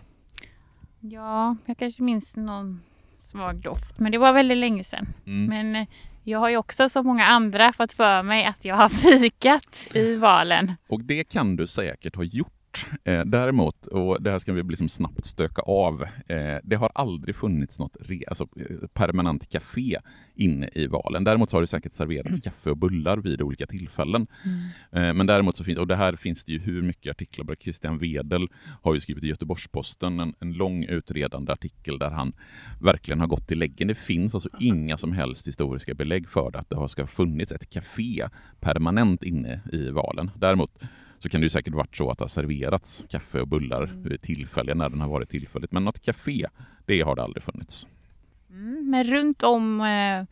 Ja, 1.00 1.56
jag 1.66 1.78
kanske 1.78 2.04
minns 2.04 2.36
någon 2.36 2.80
svag 3.18 3.56
doft, 3.56 4.00
men 4.00 4.12
det 4.12 4.18
var 4.18 4.34
väldigt 4.34 4.58
länge 4.58 4.84
sedan. 4.84 5.08
Mm. 5.26 5.46
Men 5.46 5.76
eh, 5.76 5.88
jag 6.24 6.40
har 6.40 6.50
ju 6.50 6.58
också 6.58 6.90
som 6.90 7.06
många 7.06 7.26
andra 7.26 7.74
fått 7.74 7.92
för 7.94 8.24
mig 8.24 8.46
att 8.46 8.66
jag 8.66 8.76
har 8.76 8.90
fikat 9.20 9.88
i 9.94 10.16
valen. 10.16 10.72
Och 10.90 11.04
det 11.04 11.24
kan 11.24 11.56
du 11.56 11.68
säkert 11.68 12.16
ha 12.16 12.24
gjort 12.24 12.63
Eh, 13.04 13.22
däremot, 13.26 13.88
och 13.88 14.22
det 14.22 14.32
här 14.32 14.40
ska 14.40 14.54
vi 14.54 14.64
liksom 14.64 14.90
snabbt 14.90 15.26
stöka 15.26 15.62
av, 15.62 16.04
eh, 16.28 16.58
det 16.64 16.76
har 16.76 16.92
aldrig 16.96 17.36
funnits 17.36 17.80
något 17.80 17.98
re, 18.00 18.24
alltså, 18.28 18.48
eh, 18.56 18.88
permanent 18.94 19.50
café 19.50 20.00
inne 20.36 20.70
i 20.74 20.88
valen. 20.88 21.24
Däremot 21.24 21.52
har 21.52 21.62
det 21.62 21.68
säkert 21.68 21.94
serverats 21.94 22.30
mm. 22.30 22.42
kaffe 22.42 22.70
och 22.70 22.78
bullar 22.78 23.18
vid 23.18 23.42
olika 23.42 23.66
tillfällen. 23.66 24.28
Mm. 24.46 25.10
Eh, 25.10 25.14
men 25.14 25.28
däremot 25.28 25.58
så 25.58 25.64
finns, 25.64 25.80
och 25.80 25.88
det 25.88 25.96
här 25.96 26.16
finns 26.16 26.46
det 26.46 26.52
ju 26.52 26.60
hur 26.60 26.82
mycket 26.82 27.12
artiklar, 27.12 27.56
Christian 27.56 27.98
Wedel 27.98 28.48
har 28.82 28.94
ju 28.94 29.00
skrivit 29.00 29.24
i 29.24 29.28
Göteborgs-Posten 29.28 30.20
en, 30.20 30.34
en 30.40 30.54
lång 30.54 30.84
utredande 30.84 31.52
artikel 31.52 32.00
där 32.00 32.10
han 32.10 32.34
verkligen 32.82 33.20
har 33.20 33.28
gått 33.28 33.48
till 33.48 33.60
läggen. 33.60 33.88
Det 33.88 33.96
finns 33.96 34.36
alltså 34.36 34.50
inga 34.60 34.98
som 34.98 35.12
helst 35.12 35.48
historiska 35.48 35.94
belägg 35.94 36.30
för 36.30 36.52
det, 36.52 36.60
att 36.60 36.70
det 36.70 36.76
har 36.76 36.88
ska 36.88 37.08
funnits 37.08 37.52
ett 37.52 37.70
café 37.70 38.30
permanent 38.60 39.24
inne 39.24 39.62
i 39.72 39.90
valen. 39.90 40.32
Däremot 40.36 40.80
så 41.24 41.30
kan 41.30 41.42
det 41.42 41.46
ju 41.46 41.50
säkert 41.50 41.74
varit 41.74 41.98
så 41.98 42.10
att 42.10 42.18
det 42.18 42.24
har 42.24 42.28
serverats 42.28 43.06
kaffe 43.10 43.42
och 43.42 43.48
bullar 43.48 43.84
mm. 43.84 44.18
tillfälliga 44.18 44.76
när 44.76 44.90
den 44.90 45.02
har 45.02 45.08
varit 45.08 45.30
tillfälligt. 45.30 45.72
Men 45.72 45.84
något 45.84 46.02
café, 46.02 46.48
det 46.86 47.02
har 47.02 47.16
det 47.16 47.24
aldrig 47.24 47.44
funnits. 47.44 47.88
Mm, 48.50 48.90
men 48.90 49.04
runt 49.04 49.44
om 49.44 49.82
eh, 49.82 50.26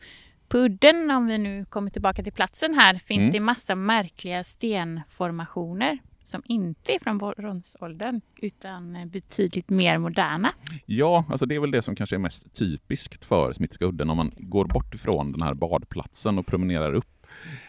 udden, 0.58 1.10
om 1.10 1.26
vi 1.26 1.38
nu 1.38 1.64
kommer 1.64 1.90
tillbaka 1.90 2.22
till 2.22 2.32
platsen 2.32 2.74
här, 2.74 2.94
finns 2.94 3.20
mm. 3.20 3.32
det 3.32 3.40
massa 3.40 3.74
märkliga 3.74 4.44
stenformationer 4.44 5.98
som 6.22 6.42
inte 6.44 6.92
är 6.92 6.98
från 6.98 7.18
bronsåldern 7.18 8.20
utan 8.36 9.08
betydligt 9.08 9.70
mer 9.70 9.98
moderna. 9.98 10.52
Ja, 10.86 11.24
alltså 11.28 11.46
det 11.46 11.54
är 11.54 11.60
väl 11.60 11.70
det 11.70 11.82
som 11.82 11.94
kanske 11.94 12.16
är 12.16 12.20
mest 12.20 12.54
typiskt 12.54 13.24
för 13.24 13.52
Smitska 13.52 13.84
udden. 13.84 14.10
Om 14.10 14.16
man 14.16 14.32
går 14.36 14.64
bort 14.64 14.94
ifrån 14.94 15.32
den 15.32 15.42
här 15.42 15.54
badplatsen 15.54 16.38
och 16.38 16.46
promenerar 16.46 16.94
upp 16.94 17.21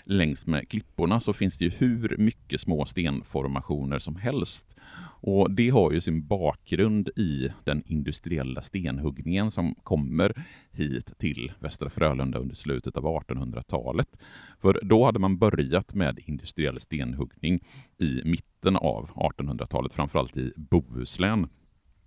längs 0.06 0.48
med 0.48 0.70
klipporna 0.70 1.20
så 1.20 1.34
finns 1.34 1.58
det 1.58 1.66
ju 1.66 1.72
hur 1.72 2.16
mycket 2.18 2.62
små 2.62 2.86
stenformationer 2.86 4.00
som 4.00 4.16
helst. 4.16 4.78
Och 5.26 5.52
det 5.52 5.70
har 5.70 5.92
ju 5.92 6.02
sin 6.02 6.28
bakgrund 6.28 7.10
i 7.16 7.50
den 7.64 7.84
industriella 7.86 8.62
stenhuggningen 8.62 9.52
som 9.52 9.76
kommer 9.84 10.46
hit 10.72 11.18
till 11.18 11.52
Västra 11.60 11.90
Frölunda 11.90 12.40
under 12.40 12.56
slutet 12.56 12.98
av 12.98 13.04
1800-talet. 13.04 14.20
För 14.62 14.80
då 14.84 15.06
hade 15.06 15.20
man 15.20 15.38
börjat 15.38 15.94
med 15.94 16.20
industriell 16.26 16.80
stenhuggning 16.80 17.60
i 18.00 18.22
mitten 18.26 18.76
av 18.76 19.10
1800-talet, 19.10 19.94
framförallt 19.94 20.38
i 20.38 20.54
Bohuslän 20.56 21.48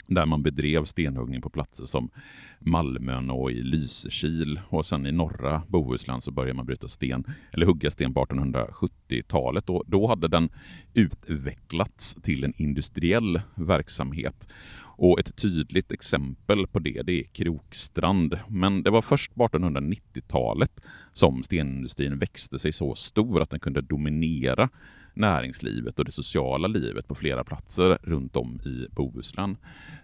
där 0.06 0.26
man 0.26 0.42
bedrev 0.42 0.84
stenhuggning 0.84 1.42
på 1.42 1.50
platser 1.50 1.86
som 1.86 2.10
Malmön 2.58 3.30
och 3.30 3.50
i 3.50 3.62
Lysekil 3.62 4.60
och 4.68 4.86
sen 4.86 5.06
i 5.06 5.12
norra 5.12 5.62
Bohuslän 5.68 6.20
så 6.20 6.30
började 6.30 6.56
man 6.56 6.66
bryta 6.66 6.88
sten, 6.88 7.24
eller 7.52 7.66
hugga 7.66 7.90
sten 7.90 8.14
på 8.14 8.24
1870-talet 8.24 9.70
och 9.70 9.84
då 9.86 10.06
hade 10.06 10.28
den 10.28 10.48
utvecklats 10.94 12.14
till 12.14 12.44
en 12.44 12.52
industriell 12.56 13.40
verksamhet. 13.54 14.48
Och 14.98 15.20
ett 15.20 15.36
tydligt 15.36 15.92
exempel 15.92 16.66
på 16.66 16.78
det, 16.78 17.02
det 17.02 17.20
är 17.20 17.24
Krokstrand. 17.24 18.38
Men 18.48 18.82
det 18.82 18.90
var 18.90 19.02
först 19.02 19.34
på 19.34 19.48
1890-talet 19.48 20.82
som 21.12 21.42
stenindustrin 21.42 22.18
växte 22.18 22.58
sig 22.58 22.72
så 22.72 22.94
stor 22.94 23.42
att 23.42 23.50
den 23.50 23.60
kunde 23.60 23.80
dominera 23.80 24.68
näringslivet 25.16 25.98
och 25.98 26.04
det 26.04 26.12
sociala 26.12 26.68
livet 26.68 27.08
på 27.08 27.14
flera 27.14 27.44
platser 27.44 27.98
runt 28.02 28.36
om 28.36 28.60
i 28.64 28.86
Bohuslän. 28.90 29.56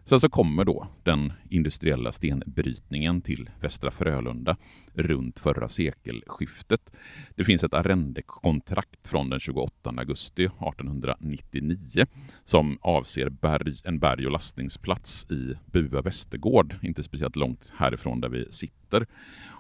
Sen 0.04 0.20
så 0.20 0.28
kommer 0.28 0.64
då 0.64 0.86
den 1.02 1.32
industriella 1.48 2.12
stenbrytningen 2.12 3.20
till 3.20 3.50
Västra 3.60 3.90
Frölunda 3.90 4.56
runt 4.94 5.38
förra 5.38 5.68
sekelskiftet. 5.68 6.92
Det 7.34 7.44
finns 7.44 7.64
ett 7.64 7.74
arrendekontrakt 7.74 9.08
från 9.08 9.30
den 9.30 9.40
28 9.40 9.94
augusti 9.96 10.44
1899 10.44 12.06
som 12.44 12.78
avser 12.80 13.28
berg, 13.28 13.72
en 13.84 13.98
berg 13.98 14.26
och 14.26 14.32
lastningsplats 14.32 15.30
i 15.30 15.54
Bua 15.66 16.02
Västergård, 16.02 16.76
inte 16.82 17.02
speciellt 17.02 17.36
långt 17.36 17.72
härifrån 17.76 18.20
där 18.20 18.28
vi 18.28 18.50
sitter. 18.50 19.06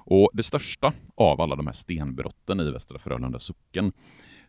Och 0.04 0.30
det 0.32 0.42
största 0.42 0.92
av 1.14 1.40
alla 1.40 1.56
de 1.56 1.66
här 1.66 1.74
stenbrotten 1.74 2.60
i 2.60 2.70
Västra 2.70 2.98
Frölunda 2.98 3.38
socken 3.38 3.92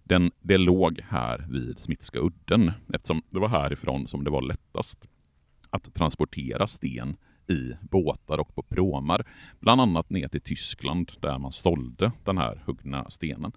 den, 0.03 0.31
det 0.41 0.57
låg 0.57 1.01
här 1.09 1.45
vid 1.49 1.79
Smitska 1.79 2.19
udden 2.19 2.71
eftersom 2.93 3.21
det 3.29 3.39
var 3.39 3.47
härifrån 3.47 4.07
som 4.07 4.23
det 4.23 4.29
var 4.29 4.41
lättast 4.41 5.07
att 5.69 5.93
transportera 5.93 6.67
sten 6.67 7.15
i 7.47 7.73
båtar 7.81 8.37
och 8.37 8.55
på 8.55 8.61
pråmar, 8.61 9.25
bland 9.59 9.81
annat 9.81 10.09
ner 10.09 10.27
till 10.27 10.41
Tyskland 10.41 11.11
där 11.19 11.37
man 11.39 11.51
sålde 11.51 12.11
den 12.23 12.37
här 12.37 12.63
huggna 12.65 13.09
stenen. 13.09 13.51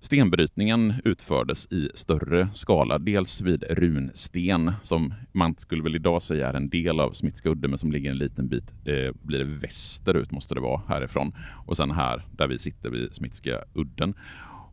Stenbrytningen 0.00 0.94
utfördes 1.04 1.72
i 1.72 1.90
större 1.94 2.48
skala, 2.54 2.98
dels 2.98 3.40
vid 3.40 3.64
runsten 3.70 4.72
som 4.82 5.14
man 5.32 5.56
skulle 5.56 5.82
väl 5.82 5.96
idag 5.96 6.22
säga 6.22 6.48
är 6.48 6.54
en 6.54 6.68
del 6.68 7.00
av 7.00 7.12
Smittskudde 7.12 7.68
men 7.68 7.78
som 7.78 7.92
ligger 7.92 8.10
en 8.10 8.18
liten 8.18 8.48
bit, 8.48 8.70
eh, 8.70 9.14
blir 9.22 9.38
det 9.38 9.44
västerut 9.44 10.30
måste 10.30 10.54
det 10.54 10.60
vara 10.60 10.80
härifrån. 10.88 11.32
Och 11.66 11.76
sen 11.76 11.90
här 11.90 12.26
där 12.32 12.46
vi 12.46 12.58
sitter 12.58 12.90
vid 12.90 13.14
Smittska 13.14 13.64
udden. 13.74 14.14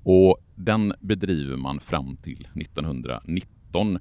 Och 0.03 0.37
den 0.55 0.93
bedriver 0.99 1.57
man 1.57 1.79
fram 1.79 2.15
till 2.15 2.47
1919. 2.55 3.99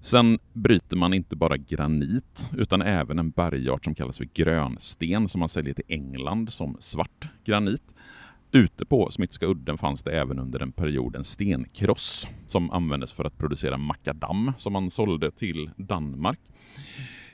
Sen 0.00 0.38
bryter 0.52 0.96
man 0.96 1.14
inte 1.14 1.36
bara 1.36 1.56
granit 1.56 2.46
utan 2.56 2.82
även 2.82 3.18
en 3.18 3.30
bergart 3.30 3.84
som 3.84 3.94
kallas 3.94 4.18
för 4.18 4.28
grönsten 4.34 5.28
som 5.28 5.38
man 5.38 5.48
säljer 5.48 5.74
till 5.74 5.84
England 5.88 6.52
som 6.52 6.76
svart 6.80 7.28
granit. 7.44 7.94
Ute 8.52 8.84
på 8.84 9.10
Smittska 9.10 9.46
udden 9.46 9.78
fanns 9.78 10.02
det 10.02 10.20
även 10.20 10.38
under 10.38 10.60
en 10.60 10.72
period 10.72 11.16
en 11.16 11.24
stenkross 11.24 12.28
som 12.46 12.70
användes 12.70 13.12
för 13.12 13.24
att 13.24 13.38
producera 13.38 13.76
makadam 13.76 14.52
som 14.58 14.72
man 14.72 14.90
sålde 14.90 15.30
till 15.30 15.70
Danmark. 15.76 16.40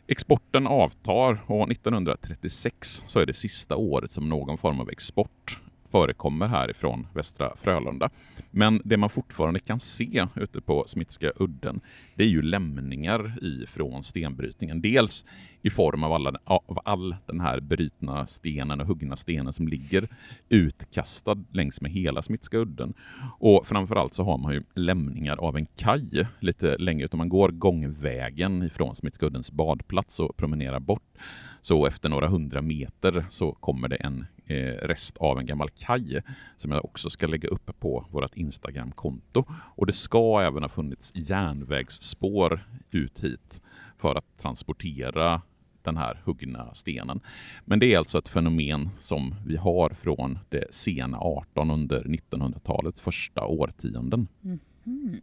Exporten 0.06 0.66
avtar 0.66 1.44
och 1.46 1.70
1936 1.70 3.04
så 3.06 3.20
är 3.20 3.26
det 3.26 3.32
sista 3.32 3.76
året 3.76 4.10
som 4.10 4.28
någon 4.28 4.58
form 4.58 4.80
av 4.80 4.90
export 4.90 5.60
förekommer 5.94 6.48
härifrån 6.48 7.06
Västra 7.14 7.56
Frölunda. 7.56 8.10
Men 8.50 8.80
det 8.84 8.96
man 8.96 9.10
fortfarande 9.10 9.60
kan 9.60 9.80
se 9.80 10.26
ute 10.36 10.60
på 10.60 10.84
Smittska 10.86 11.32
udden, 11.36 11.80
det 12.14 12.24
är 12.24 12.28
ju 12.28 12.42
lämningar 12.42 13.38
ifrån 13.42 14.04
stenbrytningen. 14.04 14.80
Dels 14.80 15.24
i 15.64 15.70
form 15.70 16.04
av, 16.04 16.12
alla, 16.12 16.32
av 16.44 16.78
all 16.84 17.16
den 17.26 17.40
här 17.40 17.60
brytna 17.60 18.26
stenen 18.26 18.80
och 18.80 18.86
huggna 18.86 19.16
stenen 19.16 19.52
som 19.52 19.68
ligger 19.68 20.08
utkastad 20.48 21.36
längs 21.52 21.80
med 21.80 21.90
hela 21.90 22.22
Smittska 22.22 22.56
udden. 22.56 22.94
Och 23.38 23.66
framförallt 23.66 24.14
så 24.14 24.24
har 24.24 24.38
man 24.38 24.52
ju 24.52 24.62
lämningar 24.74 25.36
av 25.36 25.56
en 25.56 25.66
kaj 25.66 26.26
lite 26.40 26.76
längre 26.76 27.04
ut. 27.04 27.14
Om 27.14 27.18
man 27.18 27.28
går 27.28 27.48
gångvägen 27.48 28.62
ifrån 28.62 28.94
Smittska 28.94 29.26
uddens 29.26 29.52
badplats 29.52 30.20
och 30.20 30.36
promenerar 30.36 30.80
bort 30.80 31.18
så 31.62 31.86
efter 31.86 32.08
några 32.08 32.28
hundra 32.28 32.62
meter 32.62 33.26
så 33.28 33.52
kommer 33.52 33.88
det 33.88 33.96
en 33.96 34.26
eh, 34.46 34.86
rest 34.86 35.16
av 35.16 35.38
en 35.38 35.46
gammal 35.46 35.70
kaj 35.70 36.22
som 36.56 36.72
jag 36.72 36.84
också 36.84 37.10
ska 37.10 37.26
lägga 37.26 37.48
upp 37.48 37.80
på 37.80 38.06
vårt 38.10 38.36
Instagram-konto. 38.36 39.44
Och 39.50 39.86
det 39.86 39.92
ska 39.92 40.40
även 40.40 40.62
ha 40.62 40.68
funnits 40.68 41.12
järnvägsspår 41.14 42.66
ut 42.90 43.24
hit 43.24 43.62
för 43.96 44.14
att 44.14 44.38
transportera 44.38 45.42
den 45.84 45.96
här 45.96 46.20
huggna 46.24 46.74
stenen. 46.74 47.20
Men 47.64 47.78
det 47.78 47.94
är 47.94 47.98
alltså 47.98 48.18
ett 48.18 48.28
fenomen 48.28 48.90
som 48.98 49.34
vi 49.46 49.56
har 49.56 49.90
från 49.90 50.38
det 50.48 50.74
sena 50.74 51.18
18 51.18 51.70
under 51.70 52.02
1900-talets 52.02 53.00
första 53.00 53.44
årtionden. 53.44 54.28
Mm 54.44 54.58
-hmm. 54.84 55.20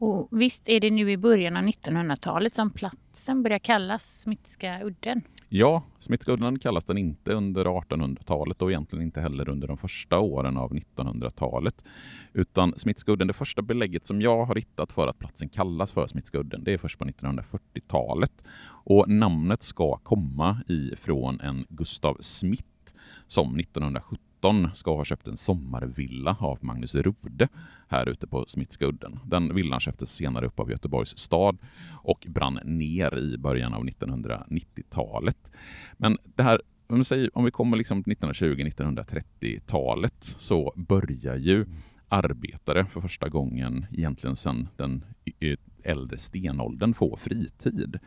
Och 0.00 0.28
visst 0.30 0.68
är 0.68 0.80
det 0.80 0.90
nu 0.90 1.10
i 1.10 1.16
början 1.16 1.56
av 1.56 1.62
1900-talet 1.62 2.54
som 2.54 2.70
platsen 2.70 3.42
börjar 3.42 3.58
kallas 3.58 4.20
Smittska 4.20 4.80
udden? 4.84 5.22
Ja, 5.48 5.82
Smittska 5.98 6.32
udden 6.32 6.58
kallas 6.58 6.84
den 6.84 6.98
inte 6.98 7.32
under 7.32 7.64
1800-talet 7.64 8.62
och 8.62 8.70
egentligen 8.70 9.04
inte 9.04 9.20
heller 9.20 9.48
under 9.48 9.68
de 9.68 9.78
första 9.78 10.18
åren 10.18 10.56
av 10.56 10.72
1900-talet. 10.72 11.84
Utan 12.32 12.74
Smittska 12.76 13.12
udden, 13.12 13.26
det 13.26 13.32
första 13.32 13.62
belägget 13.62 14.06
som 14.06 14.20
jag 14.20 14.44
har 14.44 14.54
hittat 14.54 14.92
för 14.92 15.06
att 15.06 15.18
platsen 15.18 15.48
kallas 15.48 15.92
för 15.92 16.06
Smittska 16.06 16.38
udden, 16.38 16.64
det 16.64 16.72
är 16.72 16.78
först 16.78 16.98
på 16.98 17.04
1940-talet. 17.04 18.44
Och 18.84 19.08
namnet 19.08 19.62
ska 19.62 19.96
komma 19.96 20.62
ifrån 20.68 21.40
en 21.40 21.66
Gustav 21.68 22.16
Smith 22.20 22.64
som 23.26 23.58
1917 23.58 24.29
2017 24.40 24.70
ska 24.74 24.96
ha 24.96 25.04
köpt 25.04 25.28
en 25.28 25.36
sommarvilla 25.36 26.36
av 26.40 26.58
Magnus 26.60 26.94
Rode 26.94 27.48
här 27.88 28.08
ute 28.08 28.26
på 28.26 28.44
Smittskudden. 28.48 29.18
Den 29.24 29.54
villan 29.54 29.80
köptes 29.80 30.12
senare 30.12 30.46
upp 30.46 30.60
av 30.60 30.70
Göteborgs 30.70 31.18
stad 31.18 31.58
och 31.92 32.26
brann 32.28 32.60
ner 32.64 33.18
i 33.18 33.38
början 33.38 33.74
av 33.74 33.84
1990-talet. 33.84 35.52
Men 35.96 36.18
det 36.36 36.42
här 36.42 36.62
om, 36.86 37.04
säger, 37.04 37.38
om 37.38 37.44
vi 37.44 37.50
kommer 37.50 37.76
liksom 37.76 38.02
1920-1930-talet 38.02 40.14
så 40.20 40.72
börjar 40.76 41.36
ju 41.36 41.66
arbetare 42.08 42.86
för 42.86 43.00
första 43.00 43.28
gången 43.28 43.86
egentligen 43.92 44.36
sedan 44.36 44.68
den 44.76 45.04
äldre 45.84 46.18
stenåldern 46.18 46.94
få 46.94 47.16
fritid. 47.16 47.98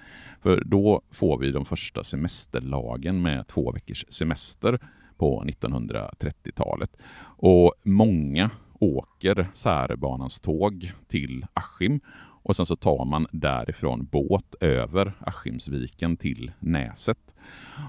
För 0.42 0.64
då 0.66 1.02
får 1.12 1.38
vi 1.38 1.52
de 1.52 1.66
första 1.66 2.04
semesterlagen 2.04 3.22
med 3.22 3.48
två 3.48 3.72
veckors 3.72 4.06
semester 4.10 4.80
på 5.18 5.44
1930-talet. 5.44 6.98
Och 7.38 7.74
många 7.84 8.50
åker 8.80 9.48
Särebanans 9.54 10.42
tåg 10.42 10.92
till 11.08 11.46
Askim 11.54 12.00
och 12.44 12.56
sen 12.56 12.66
så 12.66 12.76
tar 12.76 13.06
man 13.06 13.28
därifrån 13.32 14.08
båt 14.12 14.56
över 14.60 15.14
Askimsviken 15.20 16.18
till 16.18 16.52
Näset. 16.60 17.33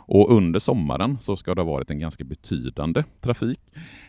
Och 0.07 0.33
under 0.33 0.61
sommaren 0.61 1.19
så 1.21 1.37
ska 1.37 1.55
det 1.55 1.61
ha 1.61 1.73
varit 1.73 1.91
en 1.91 1.99
ganska 1.99 2.25
betydande 2.25 3.05
trafik. 3.21 3.61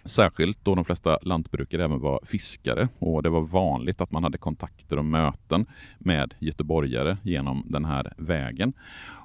Särskilt 0.05 0.65
då 0.65 0.75
de 0.75 0.85
flesta 0.85 1.17
lantbrukare 1.21 1.83
även 1.83 1.99
var 1.99 2.19
fiskare 2.23 2.87
och 2.99 3.23
det 3.23 3.29
var 3.29 3.41
vanligt 3.41 4.01
att 4.01 4.11
man 4.11 4.23
hade 4.23 4.37
kontakter 4.37 4.97
och 4.97 5.05
möten 5.05 5.65
med 5.99 6.33
göteborgare 6.39 7.17
genom 7.23 7.63
den 7.69 7.85
här 7.85 8.13
vägen. 8.17 8.73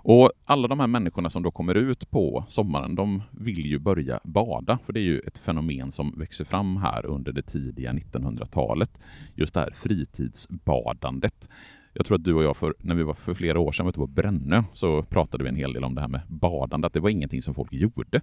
Och 0.02 0.32
alla 0.44 0.68
de 0.68 0.80
här 0.80 0.86
människorna 0.86 1.30
som 1.30 1.42
då 1.42 1.50
kommer 1.50 1.74
ut 1.74 2.10
på 2.10 2.44
sommaren, 2.48 2.94
de 2.94 3.22
vill 3.30 3.66
ju 3.66 3.78
börja 3.78 4.20
bada, 4.24 4.78
för 4.86 4.92
det 4.92 5.00
är 5.00 5.04
ju 5.04 5.18
ett 5.18 5.38
fenomen 5.38 5.92
som 5.92 6.14
växer 6.16 6.44
fram 6.44 6.76
här 6.76 7.06
under 7.06 7.32
det 7.32 7.42
tidiga 7.42 7.92
1900-talet. 7.92 9.00
Just 9.34 9.54
det 9.54 9.60
här 9.60 9.70
fritidsbadandet. 9.74 11.48
Jag 11.92 12.06
tror 12.06 12.18
att 12.18 12.24
du 12.24 12.34
och 12.34 12.42
jag, 12.42 12.56
för, 12.56 12.74
när 12.78 12.94
vi 12.94 13.02
var 13.02 13.14
för 13.14 13.34
flera 13.34 13.58
år 13.58 13.72
sedan 13.72 13.88
ute 13.88 13.98
på 13.98 14.06
Brännö, 14.06 14.62
så 14.72 15.02
pratade 15.02 15.44
vi 15.44 15.48
en 15.48 15.56
hel 15.56 15.72
del 15.72 15.84
om 15.84 15.94
det 15.94 16.00
här 16.00 16.08
med 16.08 16.20
badande, 16.28 16.86
att 16.86 16.92
det 16.92 17.00
var 17.00 17.10
ingenting 17.10 17.42
som 17.42 17.54
folk 17.54 17.72
gjorde 17.72 18.20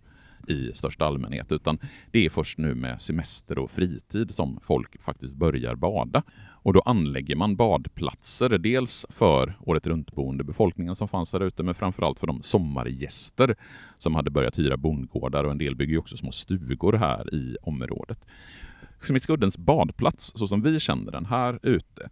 i 0.48 0.72
största 0.74 1.06
allmänhet, 1.06 1.52
utan 1.52 1.80
det 2.12 2.26
är 2.26 2.30
först 2.30 2.58
nu 2.58 2.76
med 2.76 3.02
semester 3.02 3.60
och 3.60 3.72
fritid 3.72 4.32
som 4.32 4.60
folk 4.62 5.02
faktiskt 5.02 5.36
börjar 5.36 5.76
bada. 5.76 6.24
Och 6.68 6.74
då 6.74 6.82
anlägger 6.82 7.36
man 7.36 7.56
badplatser, 7.56 8.50
dels 8.50 9.06
för 9.10 9.58
året 9.62 9.88
runt-boende 9.88 10.44
befolkningen 10.44 10.96
som 10.96 11.08
fanns 11.08 11.32
där 11.32 11.44
ute, 11.44 11.64
men 11.64 11.76
framförallt 11.76 12.20
för 12.20 12.28
de 12.28 12.42
sommargäster 12.42 13.56
som 13.98 14.16
hade 14.16 14.32
börjat 14.32 14.60
hyra 14.60 14.78
bondgårdar 14.78 15.44
och 15.44 15.52
en 15.52 15.58
del 15.58 15.76
bygger 15.76 15.92
ju 15.92 16.00
också 16.00 16.18
små 16.18 16.32
stugor 16.32 16.94
här 16.94 17.34
i 17.34 17.58
området. 17.62 18.28
Smittskuddens 19.02 19.58
badplats, 19.58 20.32
så 20.36 20.48
som 20.48 20.62
vi 20.62 20.80
känner 20.80 21.12
den 21.12 21.26
här 21.26 21.60
ute, 21.64 22.10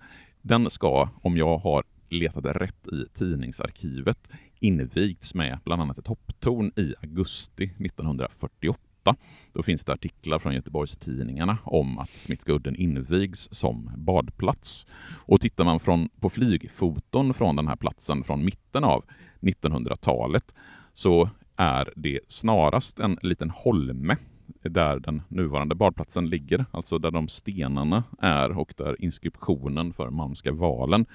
den 0.47 0.69
ska, 0.69 1.09
om 1.21 1.37
jag 1.37 1.57
har 1.57 1.83
letat 2.09 2.45
rätt 2.45 2.87
i 2.87 3.05
tidningsarkivet, 3.13 4.29
invigts 4.59 5.35
med 5.35 5.59
bland 5.63 5.81
annat 5.81 5.97
ett 5.97 6.07
hopptorn 6.07 6.71
i 6.75 6.93
augusti 7.01 7.63
1948. 7.63 9.15
Då 9.53 9.63
finns 9.63 9.85
det 9.85 9.93
artiklar 9.93 10.39
från 10.39 10.53
Göteborgstidningarna 10.53 11.57
om 11.63 11.97
att 11.97 12.09
Smittskudden 12.09 12.75
invigs 12.75 13.49
som 13.51 13.91
badplats. 13.97 14.85
Och 15.11 15.41
tittar 15.41 15.63
man 15.63 15.79
från, 15.79 16.09
på 16.19 16.29
flygfoton 16.29 17.33
från 17.33 17.55
den 17.55 17.67
här 17.67 17.75
platsen 17.75 18.23
från 18.23 18.45
mitten 18.45 18.83
av 18.83 19.05
1900-talet 19.39 20.53
så 20.93 21.29
är 21.55 21.93
det 21.95 22.19
snarast 22.27 22.99
en 22.99 23.17
liten 23.21 23.49
holme 23.49 24.17
där 24.63 24.99
den 24.99 25.21
nuvarande 25.27 25.75
badplatsen 25.75 26.29
ligger, 26.29 26.65
alltså 26.71 26.97
där 26.97 27.11
de 27.11 27.27
stenarna 27.27 28.03
är 28.19 28.57
och 28.57 28.73
där 28.77 29.01
inskriptionen 29.01 29.93
för 29.93 30.09
Malmska 30.09 30.51
valen. 30.51 31.05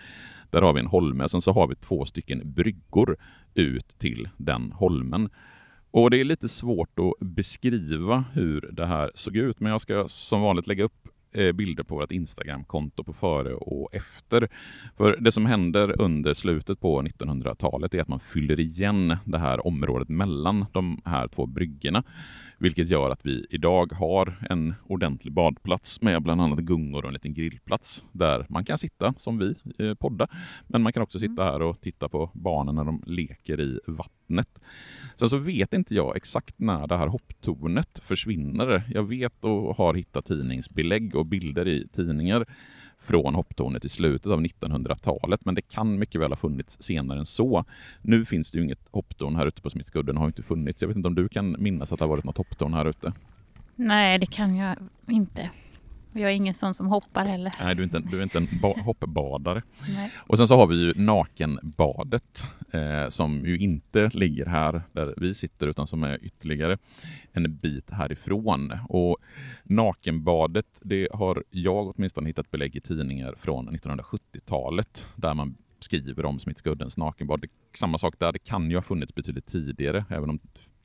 Där 0.50 0.62
har 0.62 0.72
vi 0.72 0.80
en 0.80 0.86
holme, 0.86 1.28
sen 1.28 1.42
så 1.42 1.52
har 1.52 1.66
vi 1.68 1.74
två 1.74 2.04
stycken 2.04 2.52
bryggor 2.52 3.16
ut 3.54 3.98
till 3.98 4.28
den 4.36 4.72
holmen. 4.72 5.28
Och 5.90 6.10
det 6.10 6.20
är 6.20 6.24
lite 6.24 6.48
svårt 6.48 6.98
att 6.98 7.26
beskriva 7.28 8.24
hur 8.32 8.70
det 8.72 8.86
här 8.86 9.10
såg 9.14 9.36
ut, 9.36 9.60
men 9.60 9.72
jag 9.72 9.80
ska 9.80 10.08
som 10.08 10.40
vanligt 10.40 10.66
lägga 10.66 10.84
upp 10.84 11.08
eh, 11.32 11.52
bilder 11.52 11.82
på 11.82 11.94
vårt 11.94 12.12
Instagram-konto 12.12 13.04
på 13.04 13.12
före 13.12 13.54
och 13.54 13.94
efter. 13.94 14.48
För 14.96 15.16
det 15.20 15.32
som 15.32 15.46
händer 15.46 16.00
under 16.00 16.34
slutet 16.34 16.80
på 16.80 17.02
1900-talet 17.02 17.94
är 17.94 18.00
att 18.00 18.08
man 18.08 18.20
fyller 18.20 18.60
igen 18.60 19.16
det 19.24 19.38
här 19.38 19.66
området 19.66 20.08
mellan 20.08 20.66
de 20.72 21.00
här 21.04 21.28
två 21.28 21.46
bryggorna 21.46 22.02
vilket 22.60 22.88
gör 22.88 23.10
att 23.10 23.26
vi 23.26 23.46
idag 23.50 23.92
har 23.92 24.46
en 24.50 24.74
ordentlig 24.86 25.32
badplats 25.32 26.02
med 26.02 26.22
bland 26.22 26.40
annat 26.40 26.58
gungor 26.58 27.02
och 27.02 27.08
en 27.08 27.12
liten 27.12 27.34
grillplats 27.34 28.04
där 28.12 28.46
man 28.48 28.64
kan 28.64 28.78
sitta 28.78 29.14
som 29.16 29.38
vi 29.38 29.54
eh, 29.78 29.94
podda. 29.94 30.28
Men 30.66 30.82
man 30.82 30.92
kan 30.92 31.02
också 31.02 31.18
sitta 31.18 31.44
här 31.44 31.62
och 31.62 31.80
titta 31.80 32.08
på 32.08 32.30
barnen 32.34 32.74
när 32.74 32.84
de 32.84 33.02
leker 33.06 33.60
i 33.60 33.80
vattnet. 33.86 34.60
Sen 35.16 35.28
så 35.28 35.36
vet 35.36 35.72
inte 35.72 35.94
jag 35.94 36.16
exakt 36.16 36.58
när 36.58 36.86
det 36.86 36.96
här 36.96 37.06
hopptornet 37.06 38.00
försvinner. 38.02 38.82
Jag 38.94 39.02
vet 39.02 39.44
och 39.44 39.76
har 39.76 39.94
hittat 39.94 40.26
tidningsbelägg 40.26 41.16
och 41.16 41.26
bilder 41.26 41.68
i 41.68 41.88
tidningar 41.88 42.46
från 43.00 43.34
hopptornet 43.34 43.84
i 43.84 43.88
slutet 43.88 44.32
av 44.32 44.40
1900-talet, 44.40 45.44
men 45.44 45.54
det 45.54 45.62
kan 45.62 45.98
mycket 45.98 46.20
väl 46.20 46.32
ha 46.32 46.36
funnits 46.36 46.82
senare 46.82 47.18
än 47.18 47.26
så. 47.26 47.64
Nu 48.02 48.24
finns 48.24 48.50
det 48.50 48.58
ju 48.58 48.64
inget 48.64 48.88
hopptorn 48.90 49.36
här 49.36 49.46
ute 49.46 49.62
på 49.62 49.70
Smitskudden, 49.70 50.16
har 50.16 50.26
inte 50.26 50.42
funnits. 50.42 50.82
Jag 50.82 50.88
vet 50.88 50.96
inte 50.96 51.08
om 51.08 51.14
du 51.14 51.28
kan 51.28 51.56
minnas 51.58 51.92
att 51.92 51.98
det 51.98 52.04
har 52.04 52.10
varit 52.10 52.24
något 52.24 52.36
hopptorn 52.36 52.74
här 52.74 52.84
ute? 52.84 53.12
Nej, 53.76 54.18
det 54.18 54.26
kan 54.26 54.56
jag 54.56 54.76
inte. 55.08 55.50
Jag 56.12 56.30
är 56.30 56.34
ingen 56.34 56.54
sån 56.54 56.74
som 56.74 56.86
hoppar 56.86 57.24
heller. 57.24 57.54
Nej, 57.60 57.74
du 57.74 57.82
är 57.82 57.84
inte 57.84 57.98
du 57.98 58.18
är 58.18 58.22
inte 58.22 58.38
en 58.38 58.48
ba- 58.62 58.80
hoppbadare. 58.82 59.62
Nej. 59.94 60.10
Och 60.16 60.36
sen 60.38 60.48
så 60.48 60.56
har 60.56 60.66
vi 60.66 60.76
ju 60.84 60.94
nakenbadet 60.96 62.44
eh, 62.70 63.08
som 63.08 63.46
ju 63.46 63.58
inte 63.58 64.10
ligger 64.12 64.46
här 64.46 64.82
där 64.92 65.14
vi 65.16 65.34
sitter 65.34 65.66
utan 65.66 65.86
som 65.86 66.02
är 66.04 66.24
ytterligare 66.24 66.78
en 67.32 67.56
bit 67.56 67.90
härifrån. 67.90 68.72
Och 68.88 69.16
nakenbadet, 69.64 70.66
det 70.82 71.08
har 71.12 71.44
jag 71.50 71.86
åtminstone 71.96 72.28
hittat 72.28 72.50
belägg 72.50 72.76
i 72.76 72.80
tidningar 72.80 73.34
från 73.38 73.68
1970-talet 73.70 75.06
där 75.16 75.34
man 75.34 75.56
skriver 75.78 76.24
om 76.24 76.38
Smitska 76.40 76.70
uddens 76.70 76.96
nakenbad. 76.96 77.40
Det, 77.40 77.48
samma 77.78 77.98
sak 77.98 78.14
där, 78.18 78.32
det 78.32 78.38
kan 78.38 78.70
ju 78.70 78.76
ha 78.76 78.82
funnits 78.82 79.14
betydligt 79.14 79.46
tidigare, 79.46 80.04
även 80.08 80.30
om 80.30 80.38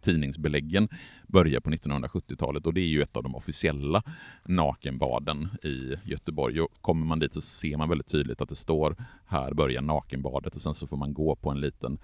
tidningsbeläggen 0.06 0.90
börjar 1.28 1.60
på 1.60 1.70
1970-talet 1.70 2.66
och 2.66 2.74
det 2.74 2.82
är 2.82 2.88
ju 2.88 3.02
ett 3.02 3.18
av 3.18 3.24
de 3.24 3.36
officiella 3.36 4.04
nakenbaden 4.44 5.48
i 5.64 5.96
Göteborg. 6.04 6.62
Och 6.62 6.72
kommer 6.82 7.06
man 7.06 7.20
dit 7.20 7.34
så 7.34 7.42
ser 7.42 7.78
man 7.78 7.90
väldigt 7.90 8.08
tydligt 8.08 8.42
att 8.42 8.50
det 8.50 8.56
står 8.56 8.96
här 9.26 9.54
börjar 9.54 9.82
nakenbadet 9.82 10.56
och 10.56 10.62
sen 10.62 10.76
så 10.76 10.88
får 10.88 10.98
man 10.98 11.14
gå 11.14 11.36
på 11.36 11.50
en 11.50 11.60
liten 11.60 11.98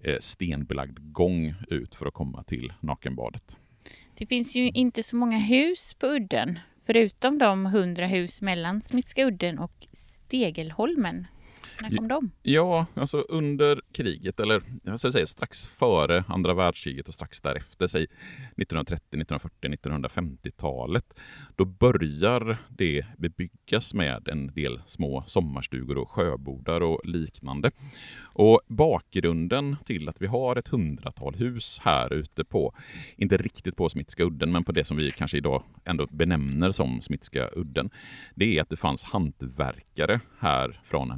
eh, 0.00 0.16
stenbelagd 0.20 1.12
gång 1.12 1.54
ut 1.68 1.94
för 1.94 2.06
att 2.06 2.14
komma 2.14 2.42
till 2.42 2.72
nakenbadet. 2.80 3.56
Det 4.18 4.26
finns 4.26 4.56
ju 4.56 4.68
inte 4.70 5.02
så 5.02 5.16
många 5.16 5.38
hus 5.38 5.94
på 5.94 6.06
udden, 6.06 6.58
förutom 6.86 7.38
de 7.38 7.66
hundra 7.66 8.06
hus 8.06 8.42
mellan 8.42 8.80
Smitska 8.80 9.24
udden 9.26 9.58
och 9.58 9.86
Stegelholmen. 9.92 11.26
När 11.82 11.96
kom 11.96 12.08
de? 12.08 12.30
Ja, 12.42 12.86
alltså 12.94 13.20
under 13.20 13.80
kriget, 13.92 14.40
eller 14.40 14.62
jag 14.84 14.98
ska 14.98 15.12
säga 15.12 15.26
strax 15.26 15.66
före 15.66 16.24
andra 16.28 16.54
världskriget 16.54 17.08
och 17.08 17.14
strax 17.14 17.40
därefter, 17.40 17.86
säg 17.86 18.02
1930, 18.02 19.20
1940, 19.20 19.70
1950-talet, 19.70 21.18
då 21.56 21.64
börjar 21.64 22.58
det 22.68 23.06
bebyggas 23.18 23.94
med 23.94 24.28
en 24.28 24.46
del 24.46 24.80
små 24.86 25.24
sommarstugor 25.26 25.98
och 25.98 26.10
sjöbodar 26.10 26.80
och 26.80 27.00
liknande. 27.04 27.70
Och 28.22 28.60
bakgrunden 28.66 29.76
till 29.84 30.08
att 30.08 30.22
vi 30.22 30.26
har 30.26 30.56
ett 30.56 30.68
hundratal 30.68 31.34
hus 31.34 31.80
här 31.84 32.12
ute 32.12 32.44
på, 32.44 32.74
inte 33.16 33.36
riktigt 33.36 33.76
på 33.76 33.88
Smitska 33.88 34.22
udden, 34.22 34.52
men 34.52 34.64
på 34.64 34.72
det 34.72 34.84
som 34.84 34.96
vi 34.96 35.10
kanske 35.10 35.36
idag 35.36 35.62
ändå 35.84 36.06
benämner 36.10 36.72
som 36.72 37.02
Smitska 37.02 37.48
udden, 37.52 37.90
det 38.34 38.58
är 38.58 38.62
att 38.62 38.70
det 38.70 38.76
fanns 38.76 39.04
hantverkare 39.04 40.20
här 40.38 40.80
från 40.84 41.10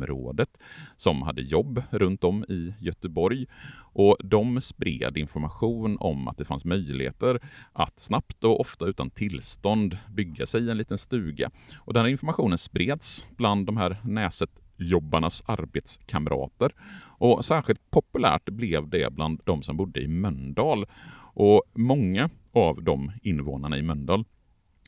området 0.00 0.58
som 0.96 1.22
hade 1.22 1.42
jobb 1.42 1.82
runt 1.90 2.24
om 2.24 2.44
i 2.44 2.74
Göteborg 2.78 3.46
och 3.92 4.16
de 4.24 4.60
spred 4.60 5.16
information 5.16 5.96
om 6.00 6.28
att 6.28 6.38
det 6.38 6.44
fanns 6.44 6.64
möjligheter 6.64 7.40
att 7.72 8.00
snabbt 8.00 8.44
och 8.44 8.60
ofta 8.60 8.86
utan 8.86 9.10
tillstånd 9.10 9.98
bygga 10.08 10.46
sig 10.46 10.70
en 10.70 10.76
liten 10.76 10.98
stuga. 10.98 11.50
Och 11.78 11.94
den 11.94 12.02
här 12.02 12.10
informationen 12.10 12.58
spreds 12.58 13.26
bland 13.36 13.66
de 13.66 13.76
här 13.76 13.96
Näset 14.04 14.50
jobbarnas 14.76 15.42
arbetskamrater. 15.46 16.72
Och 17.18 17.44
särskilt 17.44 17.90
populärt 17.90 18.44
blev 18.44 18.88
det 18.88 19.12
bland 19.12 19.40
de 19.44 19.62
som 19.62 19.76
bodde 19.76 20.00
i 20.00 20.08
Mölndal. 20.08 20.86
Och 21.34 21.62
många 21.74 22.30
av 22.52 22.82
de 22.82 23.12
invånarna 23.22 23.78
i 23.78 23.82
Mölndal 23.82 24.24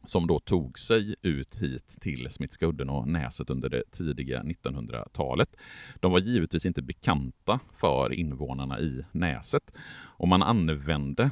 som 0.04 0.26
då 0.26 0.38
tog 0.38 0.78
sig 0.78 1.14
ut 1.22 1.62
hit 1.62 1.96
till 2.00 2.30
Smittskudden 2.30 2.90
och 2.90 3.08
Näset 3.08 3.50
under 3.50 3.68
det 3.68 3.82
tidiga 3.90 4.42
1900-talet. 4.42 5.56
De 6.00 6.12
var 6.12 6.18
givetvis 6.18 6.66
inte 6.66 6.82
bekanta 6.82 7.60
för 7.76 8.12
invånarna 8.12 8.80
i 8.80 9.04
Näset 9.12 9.72
och 10.00 10.28
man 10.28 10.42
använde 10.42 11.30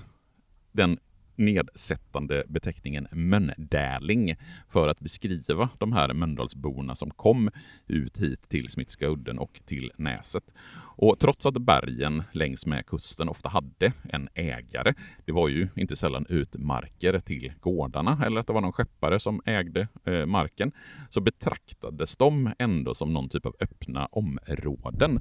den 0.73 0.99
nedsättande 1.41 2.45
beteckningen 2.49 3.09
Mölndäling 3.13 4.37
för 4.69 4.89
att 4.89 5.01
beskriva 5.01 5.69
de 5.79 5.93
här 5.93 6.13
Mölndalsborna 6.13 6.95
som 6.95 7.11
kom 7.11 7.51
ut 7.87 8.19
hit 8.19 8.49
till 8.49 8.69
Smittska 8.69 9.07
udden 9.07 9.39
och 9.39 9.61
till 9.65 9.93
Näset. 9.97 10.55
Och 11.03 11.19
trots 11.19 11.47
att 11.47 11.55
bergen 11.55 12.23
längs 12.33 12.67
med 12.67 12.87
kusten 12.87 13.29
ofta 13.29 13.49
hade 13.49 13.93
en 14.13 14.29
ägare, 14.35 14.95
det 15.25 15.33
var 15.33 15.49
ju 15.49 15.69
inte 15.77 15.97
sällan 15.97 16.27
utmarker 16.29 17.21
till 17.21 17.53
gårdarna 17.61 18.23
eller 18.27 18.41
att 18.41 18.47
det 18.47 18.53
var 18.53 18.61
någon 18.61 18.73
skeppare 18.73 19.21
som 19.21 19.43
ägde 19.45 19.89
eh, 20.05 20.27
marken, 20.27 20.73
så 21.09 21.21
betraktades 21.21 22.17
de 22.17 22.51
ändå 22.59 22.95
som 22.95 23.13
någon 23.13 23.29
typ 23.29 23.47
av 23.47 23.55
öppna 23.61 24.07
områden. 24.07 25.21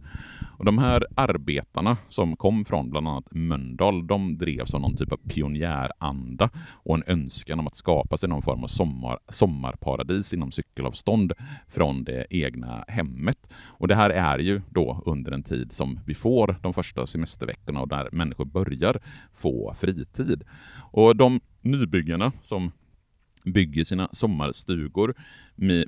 Och 0.58 0.66
de 0.66 0.78
här 0.78 1.06
arbetarna 1.16 1.98
som 2.10 2.36
kom 2.36 2.66
från 2.66 2.90
bland 2.90 3.08
annat 3.08 3.32
Mölndal, 3.32 4.08
de 4.08 4.38
drevs 4.38 4.74
av 4.74 4.82
någon 4.82 4.98
typ 4.98 5.12
av 5.12 5.18
pionjäranda 5.18 6.50
och 6.84 6.96
en 6.96 7.04
önskan 7.08 7.60
om 7.60 7.68
att 7.68 7.76
skapa 7.76 8.18
sig 8.18 8.30
någon 8.30 8.42
form 8.42 8.64
av 8.64 8.68
sommar, 8.68 9.20
sommarparadis 9.28 10.34
inom 10.34 10.52
cykelavstånd 10.52 11.34
från 11.68 12.04
det 12.04 12.26
egna 12.30 12.86
hemmet. 12.88 13.50
Och 13.66 13.88
det 13.88 13.96
här 13.96 14.10
är 14.10 14.40
ju 14.40 14.62
då 14.70 15.04
under 15.06 15.32
en 15.32 15.44
tid 15.44 15.69
som 15.72 16.00
vi 16.06 16.16
får 16.16 16.56
de 16.62 16.74
första 16.74 17.08
semesterveckorna 17.08 17.82
och 17.82 17.88
där 17.88 18.10
människor 18.12 18.46
börjar 18.46 19.00
få 19.34 19.74
fritid. 19.74 20.44
Och 20.92 21.16
de 21.16 21.40
nybyggarna 21.62 22.32
som 22.42 22.72
bygger 23.44 23.84
sina 23.84 24.10
sommarstugor 24.12 25.14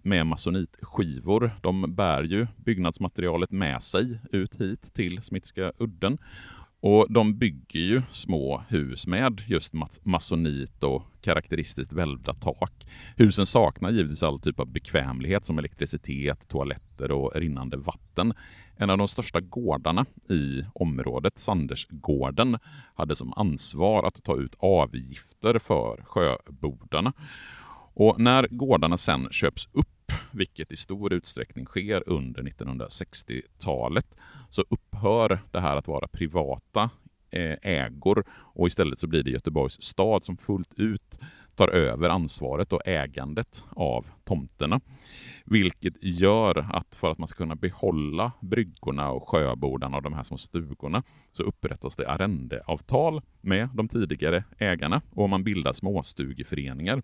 med 0.04 0.28
masonitskivor. 0.28 1.52
De 1.62 1.96
bär 1.96 2.24
ju 2.24 2.48
byggnadsmaterialet 2.56 3.52
med 3.52 3.82
sig 3.82 4.20
ut 4.32 4.62
hit 4.62 4.94
till 4.94 5.22
Smittska 5.22 5.72
udden. 5.78 6.18
Och 6.82 7.08
de 7.10 7.38
bygger 7.38 7.80
ju 7.80 8.02
små 8.12 8.64
hus 8.68 9.08
med 9.08 9.42
just 9.48 9.74
masonit 10.04 10.84
och 10.84 11.04
karaktäristiskt 11.22 11.94
välvda 11.94 12.34
tak. 12.34 12.88
Husen 13.18 13.46
saknar 13.46 13.92
givetvis 13.92 14.24
all 14.24 14.40
typ 14.40 14.60
av 14.60 14.68
bekvämlighet 14.68 15.46
som 15.46 15.60
elektricitet, 15.60 16.48
toaletter 16.48 17.12
och 17.12 17.36
rinnande 17.36 17.78
vatten. 17.78 18.34
En 18.78 18.90
av 18.90 18.98
de 18.98 19.08
största 19.08 19.40
gårdarna 19.40 20.06
i 20.30 20.64
området, 20.74 21.38
Sandersgården, 21.38 22.58
hade 22.96 23.16
som 23.16 23.34
ansvar 23.34 24.04
att 24.04 24.24
ta 24.24 24.38
ut 24.38 24.56
avgifter 24.60 25.60
för 25.60 26.04
sjöbodarna. 26.06 27.14
Och 27.94 28.20
när 28.20 28.48
gårdarna 28.52 28.98
sen 28.98 29.28
köps 29.32 29.70
upp, 29.72 29.88
vilket 30.32 30.72
i 30.72 30.76
stor 30.76 31.14
utsträckning 31.14 31.66
sker 31.66 32.04
under 32.10 32.44
1960-talet, 32.44 34.18
så 34.50 34.64
upphör 34.70 35.40
det 35.52 35.60
här 35.60 35.76
att 35.76 35.88
vara 35.88 36.08
privata 36.08 36.90
eh, 37.30 37.58
ägor 37.62 38.24
och 38.32 38.68
istället 38.68 39.00
så 39.00 39.08
blir 39.08 39.24
det 39.24 39.30
Göteborgs 39.30 39.82
stad 39.82 40.24
som 40.24 40.38
fullt 40.38 40.74
ut 40.74 41.20
tar 41.56 41.68
över 41.68 42.10
ansvaret 42.10 42.74
och 42.74 42.88
ägandet 42.88 43.64
av 43.70 44.06
tomterna. 44.24 44.80
Vilket 45.46 45.94
gör 46.02 46.68
att 46.74 46.96
för 46.96 47.12
att 47.12 47.18
man 47.18 47.28
ska 47.28 47.38
kunna 47.38 47.56
behålla 47.56 48.32
bryggorna 48.42 49.12
och 49.12 49.30
sjöbordarna 49.30 49.98
och 49.98 50.04
de 50.04 50.14
här 50.14 50.24
små 50.24 50.38
stugorna 50.38 51.04
så 51.32 51.44
upprättas 51.44 51.96
det 51.96 52.10
arrendeavtal 52.10 53.22
med 53.42 53.70
de 53.74 53.88
tidigare 53.88 54.44
ägarna 54.58 55.02
och 55.12 55.30
man 55.30 55.44
bildar 55.44 55.74
småstugeföreningar 55.74 57.02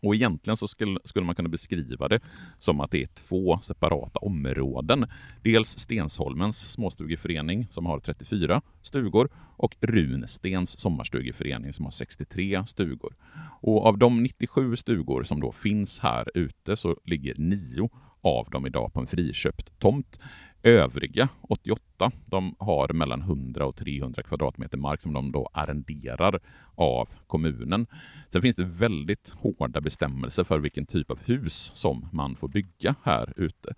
och 0.00 0.14
egentligen 0.14 0.56
så 0.56 0.68
skulle, 0.68 0.98
skulle 1.04 1.26
man 1.26 1.34
kunna 1.34 1.48
beskriva 1.48 2.08
det 2.08 2.20
som 2.58 2.80
att 2.80 2.90
det 2.90 3.02
är 3.02 3.06
två 3.06 3.58
separata 3.62 4.18
områden. 4.18 5.06
Dels 5.42 5.78
Stensholmens 5.78 6.72
småstugeförening 6.72 7.66
som 7.70 7.86
har 7.86 8.00
34 8.00 8.62
stugor 8.82 9.28
och 9.56 9.76
Runstens 9.80 10.80
sommarstugeförening 10.80 11.72
som 11.72 11.84
har 11.84 11.92
63 11.92 12.66
stugor. 12.66 13.14
Och 13.60 13.86
av 13.86 13.98
de 13.98 14.22
97 14.22 14.76
stugor 14.76 15.22
som 15.22 15.40
då 15.40 15.52
finns 15.52 16.00
här 16.00 16.30
ute 16.34 16.76
så 16.76 16.96
ligger 17.04 17.34
nio 17.38 17.90
av 18.20 18.50
dem 18.50 18.66
idag 18.66 18.92
på 18.92 19.00
en 19.00 19.06
friköpt 19.06 19.78
tomt. 19.78 20.20
Övriga 20.66 21.28
88, 21.42 22.10
de 22.26 22.54
har 22.58 22.92
mellan 22.92 23.20
100 23.20 23.66
och 23.66 23.76
300 23.76 24.22
kvadratmeter 24.22 24.78
mark 24.78 25.00
som 25.00 25.12
de 25.12 25.32
då 25.32 25.48
arrenderar 25.52 26.40
av 26.74 27.08
kommunen. 27.26 27.86
Sen 28.28 28.42
finns 28.42 28.56
det 28.56 28.64
väldigt 28.64 29.30
hårda 29.30 29.80
bestämmelser 29.80 30.44
för 30.44 30.58
vilken 30.58 30.86
typ 30.86 31.10
av 31.10 31.18
hus 31.24 31.72
som 31.74 32.08
man 32.12 32.36
får 32.36 32.48
bygga 32.48 32.94
här 33.02 33.32
ute. 33.36 33.74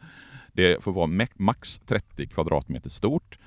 Det 0.53 0.85
får 0.85 0.92
vara 0.92 1.29
max 1.37 1.79
30 1.79 2.27
kvadratmeter 2.27 2.90
stort. 2.90 3.38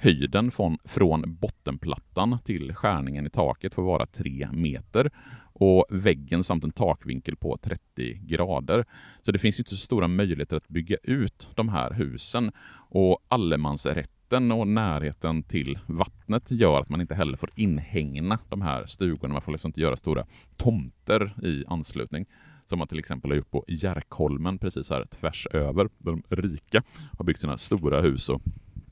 Höjden 0.00 0.50
från, 0.50 0.78
från 0.84 1.24
bottenplattan 1.26 2.38
till 2.44 2.74
skärningen 2.74 3.26
i 3.26 3.30
taket 3.30 3.74
får 3.74 3.82
vara 3.82 4.06
3 4.06 4.48
meter 4.52 5.10
och 5.52 5.86
väggen 5.90 6.44
samt 6.44 6.64
en 6.64 6.70
takvinkel 6.70 7.36
på 7.36 7.58
30 7.62 8.14
grader. 8.14 8.84
Så 9.22 9.32
det 9.32 9.38
finns 9.38 9.58
inte 9.58 9.70
så 9.70 9.76
stora 9.76 10.08
möjligheter 10.08 10.56
att 10.56 10.68
bygga 10.68 10.96
ut 11.02 11.48
de 11.54 11.68
här 11.68 11.92
husen 11.92 12.52
och 12.90 13.18
allemansrätten 13.28 14.52
och 14.52 14.68
närheten 14.68 15.42
till 15.42 15.78
vattnet 15.86 16.50
gör 16.50 16.80
att 16.80 16.88
man 16.88 17.00
inte 17.00 17.14
heller 17.14 17.36
får 17.36 17.50
inhägna 17.54 18.38
de 18.48 18.62
här 18.62 18.86
stugorna. 18.86 19.32
Man 19.32 19.42
får 19.42 19.52
liksom 19.52 19.68
inte 19.68 19.80
göra 19.80 19.96
stora 19.96 20.26
tomter 20.56 21.34
i 21.42 21.64
anslutning 21.66 22.26
som 22.66 22.78
man 22.78 22.88
till 22.88 22.98
exempel 22.98 23.30
har 23.30 23.36
gjort 23.36 23.50
på 23.50 23.64
Järkholmen 23.68 24.58
precis 24.58 24.90
här 24.90 25.04
tvärs 25.04 25.46
över. 25.50 25.88
Där 25.98 26.12
de 26.12 26.22
rika 26.28 26.82
har 27.18 27.24
byggt 27.24 27.40
sina 27.40 27.58
stora 27.58 28.00
hus 28.00 28.28
och 28.28 28.42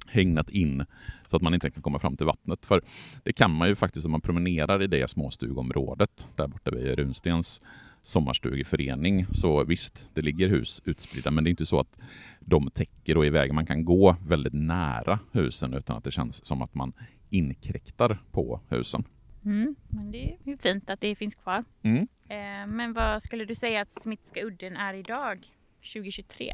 hägnat 0.08 0.50
in 0.50 0.84
så 1.26 1.36
att 1.36 1.42
man 1.42 1.54
inte 1.54 1.70
kan 1.70 1.82
komma 1.82 1.98
fram 1.98 2.16
till 2.16 2.26
vattnet. 2.26 2.66
För 2.66 2.80
det 3.22 3.32
kan 3.32 3.50
man 3.50 3.68
ju 3.68 3.74
faktiskt 3.74 4.06
om 4.06 4.12
man 4.12 4.20
promenerar 4.20 4.82
i 4.82 4.86
det 4.86 5.10
småstugområdet 5.10 6.28
där 6.36 6.46
borta 6.46 6.70
vid 6.70 6.98
Runstens 6.98 7.62
sommarstugeförening. 8.02 9.26
Så 9.30 9.64
visst, 9.64 10.08
det 10.14 10.22
ligger 10.22 10.48
hus 10.48 10.82
utspridda, 10.84 11.30
men 11.30 11.44
det 11.44 11.48
är 11.48 11.50
inte 11.50 11.66
så 11.66 11.80
att 11.80 11.98
de 12.40 12.70
täcker 12.70 13.14
då 13.14 13.24
i 13.24 13.30
vägen. 13.30 13.54
Man 13.54 13.66
kan 13.66 13.84
gå 13.84 14.16
väldigt 14.26 14.52
nära 14.52 15.18
husen 15.32 15.74
utan 15.74 15.96
att 15.96 16.04
det 16.04 16.10
känns 16.10 16.44
som 16.44 16.62
att 16.62 16.74
man 16.74 16.92
inkräktar 17.30 18.18
på 18.32 18.60
husen. 18.68 19.04
Mm, 19.44 19.74
men 19.88 20.10
det 20.10 20.32
är 20.32 20.38
ju 20.44 20.56
fint 20.56 20.90
att 20.90 21.00
det 21.00 21.14
finns 21.14 21.34
kvar. 21.34 21.64
Mm. 21.82 22.06
Eh, 22.28 22.66
men 22.66 22.92
vad 22.92 23.22
skulle 23.22 23.44
du 23.44 23.54
säga 23.54 23.80
att 23.82 23.92
Smitska 23.92 24.42
udden 24.42 24.76
är 24.76 24.94
idag? 24.94 25.46
2023? 25.86 26.52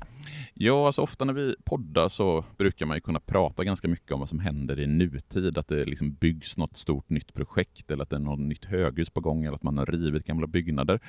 Ja, 0.54 0.86
alltså 0.86 1.02
ofta 1.02 1.24
när 1.24 1.32
vi 1.32 1.54
poddar 1.64 2.08
så 2.08 2.44
brukar 2.58 2.86
man 2.86 2.96
ju 2.96 3.00
kunna 3.00 3.20
prata 3.20 3.64
ganska 3.64 3.88
mycket 3.88 4.12
om 4.12 4.20
vad 4.20 4.28
som 4.28 4.38
händer 4.38 4.80
i 4.80 4.86
nutid. 4.86 5.58
Att 5.58 5.68
det 5.68 5.84
liksom 5.84 6.14
byggs 6.14 6.56
något 6.56 6.76
stort 6.76 7.10
nytt 7.10 7.34
projekt 7.34 7.90
eller 7.90 8.02
att 8.02 8.10
det 8.10 8.16
är 8.16 8.20
något 8.20 8.38
nytt 8.38 8.64
höghus 8.64 9.10
på 9.10 9.20
gång 9.20 9.44
eller 9.44 9.54
att 9.54 9.62
man 9.62 9.78
har 9.78 9.86
rivit 9.86 10.24
gamla 10.24 10.46
byggnader. 10.46 11.00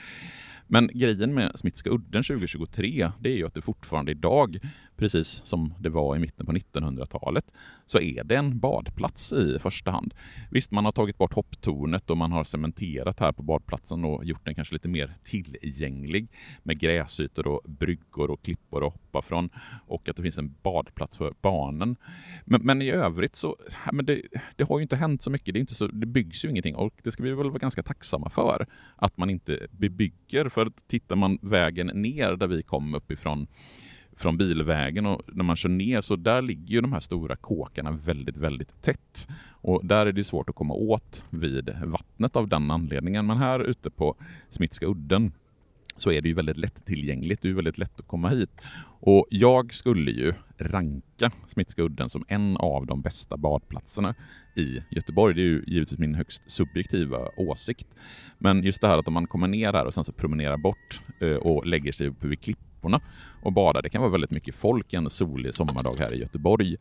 Men 0.67 0.89
grejen 0.93 1.33
med 1.33 1.51
Smittska 1.55 1.89
udden 1.89 2.23
2023, 2.23 3.11
det 3.19 3.29
är 3.29 3.35
ju 3.35 3.45
att 3.45 3.53
det 3.53 3.61
fortfarande 3.61 4.11
idag, 4.11 4.59
precis 4.95 5.41
som 5.45 5.73
det 5.79 5.89
var 5.89 6.15
i 6.15 6.19
mitten 6.19 6.45
på 6.45 6.51
1900-talet, 6.51 7.51
så 7.85 7.99
är 7.99 8.23
det 8.23 8.35
en 8.35 8.59
badplats 8.59 9.33
i 9.33 9.59
första 9.59 9.91
hand. 9.91 10.13
Visst, 10.51 10.71
man 10.71 10.85
har 10.85 10.91
tagit 10.91 11.17
bort 11.17 11.33
hopptornet 11.33 12.09
och 12.09 12.17
man 12.17 12.31
har 12.31 12.43
cementerat 12.43 13.19
här 13.19 13.31
på 13.31 13.43
badplatsen 13.43 14.05
och 14.05 14.25
gjort 14.25 14.45
den 14.45 14.55
kanske 14.55 14.73
lite 14.73 14.87
mer 14.87 15.17
tillgänglig 15.23 16.27
med 16.63 16.79
gräsytor 16.79 17.47
och 17.47 17.61
bryggor 17.65 18.12
och 18.21 18.41
klippor 18.41 18.87
att 18.87 18.93
hoppa 18.93 19.21
från 19.21 19.49
och 19.87 20.09
att 20.09 20.15
det 20.15 20.23
finns 20.23 20.37
en 20.37 20.55
badplats 20.63 21.17
för 21.17 21.33
barnen. 21.41 21.95
Men, 22.45 22.61
men 22.61 22.81
i 22.81 22.89
övrigt 22.89 23.35
så, 23.35 23.57
men 23.91 24.05
det, 24.05 24.21
det, 24.55 24.63
har 24.63 24.79
ju 24.79 24.83
inte 24.83 24.95
hänt 24.95 25.21
så 25.21 25.29
mycket. 25.29 25.53
Det, 25.53 25.57
är 25.57 25.61
inte 25.61 25.75
så, 25.75 25.87
det 25.87 26.05
byggs 26.05 26.45
ju 26.45 26.49
ingenting 26.49 26.75
och 26.75 26.93
det 27.03 27.11
ska 27.11 27.23
vi 27.23 27.33
väl 27.33 27.49
vara 27.49 27.59
ganska 27.59 27.83
tacksamma 27.83 28.29
för 28.29 28.67
att 28.95 29.17
man 29.17 29.29
inte 29.29 29.67
bebygger. 29.71 30.49
För 30.49 30.71
tittar 30.87 31.15
man 31.15 31.37
vägen 31.41 31.87
ner 31.87 32.35
där 32.35 32.47
vi 32.47 32.63
kom 32.63 32.95
uppifrån 32.95 33.47
från 34.15 34.37
bilvägen 34.37 35.05
och 35.05 35.21
när 35.27 35.43
man 35.43 35.55
kör 35.55 35.69
ner 35.69 36.01
så 36.01 36.15
där 36.15 36.41
ligger 36.41 36.73
ju 36.73 36.81
de 36.81 36.93
här 36.93 36.99
stora 36.99 37.35
kåkarna 37.35 37.91
väldigt, 37.91 38.37
väldigt 38.37 38.81
tätt. 38.81 39.27
Och 39.51 39.85
där 39.85 40.05
är 40.05 40.11
det 40.11 40.23
svårt 40.23 40.49
att 40.49 40.55
komma 40.55 40.73
åt 40.73 41.23
vid 41.29 41.69
vattnet 41.85 42.35
av 42.35 42.47
den 42.47 42.71
anledningen. 42.71 43.25
Men 43.25 43.37
här 43.37 43.59
ute 43.59 43.89
på 43.89 44.15
Smittska 44.49 44.85
udden 44.85 45.31
så 45.97 46.11
är 46.11 46.21
det 46.21 46.27
ju 46.27 46.33
väldigt 46.33 46.57
lättillgängligt. 46.57 47.41
Det 47.41 47.45
är 47.45 47.49
ju 47.49 47.55
väldigt 47.55 47.77
lätt 47.77 47.99
att 47.99 48.07
komma 48.07 48.29
hit. 48.29 48.61
Och 48.99 49.27
jag 49.29 49.73
skulle 49.73 50.11
ju 50.11 50.33
ranka 50.57 51.31
Smitska 51.47 51.81
udden 51.81 52.09
som 52.09 52.25
en 52.27 52.57
av 52.57 52.85
de 52.85 53.01
bästa 53.01 53.37
badplatserna 53.37 54.15
i 54.55 54.79
Göteborg. 54.89 55.35
Det 55.35 55.41
är 55.41 55.45
ju 55.45 55.63
givetvis 55.67 55.99
min 55.99 56.15
högst 56.15 56.51
subjektiva 56.51 57.17
åsikt. 57.37 57.87
Men 58.37 58.63
just 58.63 58.81
det 58.81 58.87
här 58.87 58.97
att 58.97 59.07
om 59.07 59.13
man 59.13 59.27
kommer 59.27 59.47
ner 59.47 59.73
här 59.73 59.85
och 59.85 59.93
sen 59.93 60.03
så 60.03 60.11
promenerar 60.11 60.57
bort 60.57 61.01
eh, 61.19 61.35
och 61.35 61.65
lägger 61.65 61.91
sig 61.91 62.07
uppe 62.07 62.27
vid 62.27 62.41
klipporna 62.41 63.01
och 63.41 63.53
badar. 63.53 63.81
Det 63.81 63.89
kan 63.89 64.01
vara 64.01 64.11
väldigt 64.11 64.31
mycket 64.31 64.55
folk 64.55 64.93
en 64.93 65.09
solig 65.09 65.55
sommardag 65.55 65.95
här 65.99 66.13
i 66.15 66.19
Göteborg. 66.19 66.77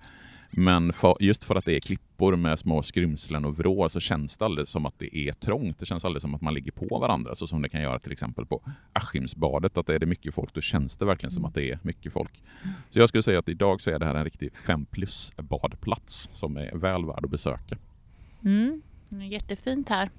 Men 0.57 0.93
för, 0.93 1.17
just 1.21 1.45
för 1.45 1.55
att 1.55 1.65
det 1.65 1.77
är 1.77 1.81
klippor 1.81 2.37
med 2.37 2.59
små 2.59 2.83
skrymslen 2.83 3.45
och 3.45 3.59
vrår 3.59 3.89
så 3.89 4.01
känns 4.01 4.39
det 4.39 4.45
aldrig 4.45 4.69
som 4.69 4.87
att 4.87 4.99
det 4.99 5.17
är 5.17 5.33
trångt. 5.33 5.79
Det 5.79 5.87
känns 5.87 6.05
aldrig 6.05 6.23
som 6.23 6.35
att 6.35 6.41
man 6.41 6.55
ligger 6.55 6.73
på 6.73 6.99
varandra 6.99 7.35
så 7.35 7.47
som 7.47 7.63
det 7.63 7.69
kan 7.69 7.83
göra 7.83 7.99
till 7.99 8.13
exempel 8.13 8.47
på 8.47 8.63
Askimsbadet. 8.93 9.77
Att 9.77 9.89
är 9.89 9.99
det 9.99 10.07
mycket 10.07 10.35
folk 10.35 10.55
då 10.55 10.61
känns 10.61 10.99
det 10.99 11.05
verkligen 11.05 11.31
som 11.31 11.45
att 11.45 11.55
det 11.55 11.71
är 11.71 11.79
mycket 11.83 12.13
folk. 12.13 12.43
Så 12.91 12.99
jag 12.99 13.09
skulle 13.09 13.23
säga 13.23 13.39
att 13.39 13.49
idag 13.49 13.81
så 13.81 13.91
är 13.91 13.99
det 13.99 14.07
här 14.07 14.15
en 14.15 14.25
riktig 14.25 14.57
5 14.57 14.85
plus 14.85 15.33
badplats 15.37 16.29
som 16.33 16.57
är 16.57 16.77
väl 16.77 17.07
värd 17.07 17.25
att 17.25 17.31
besöka. 17.31 17.79
Mm, 18.45 18.83
jättefint 19.31 19.89
här. 19.89 20.11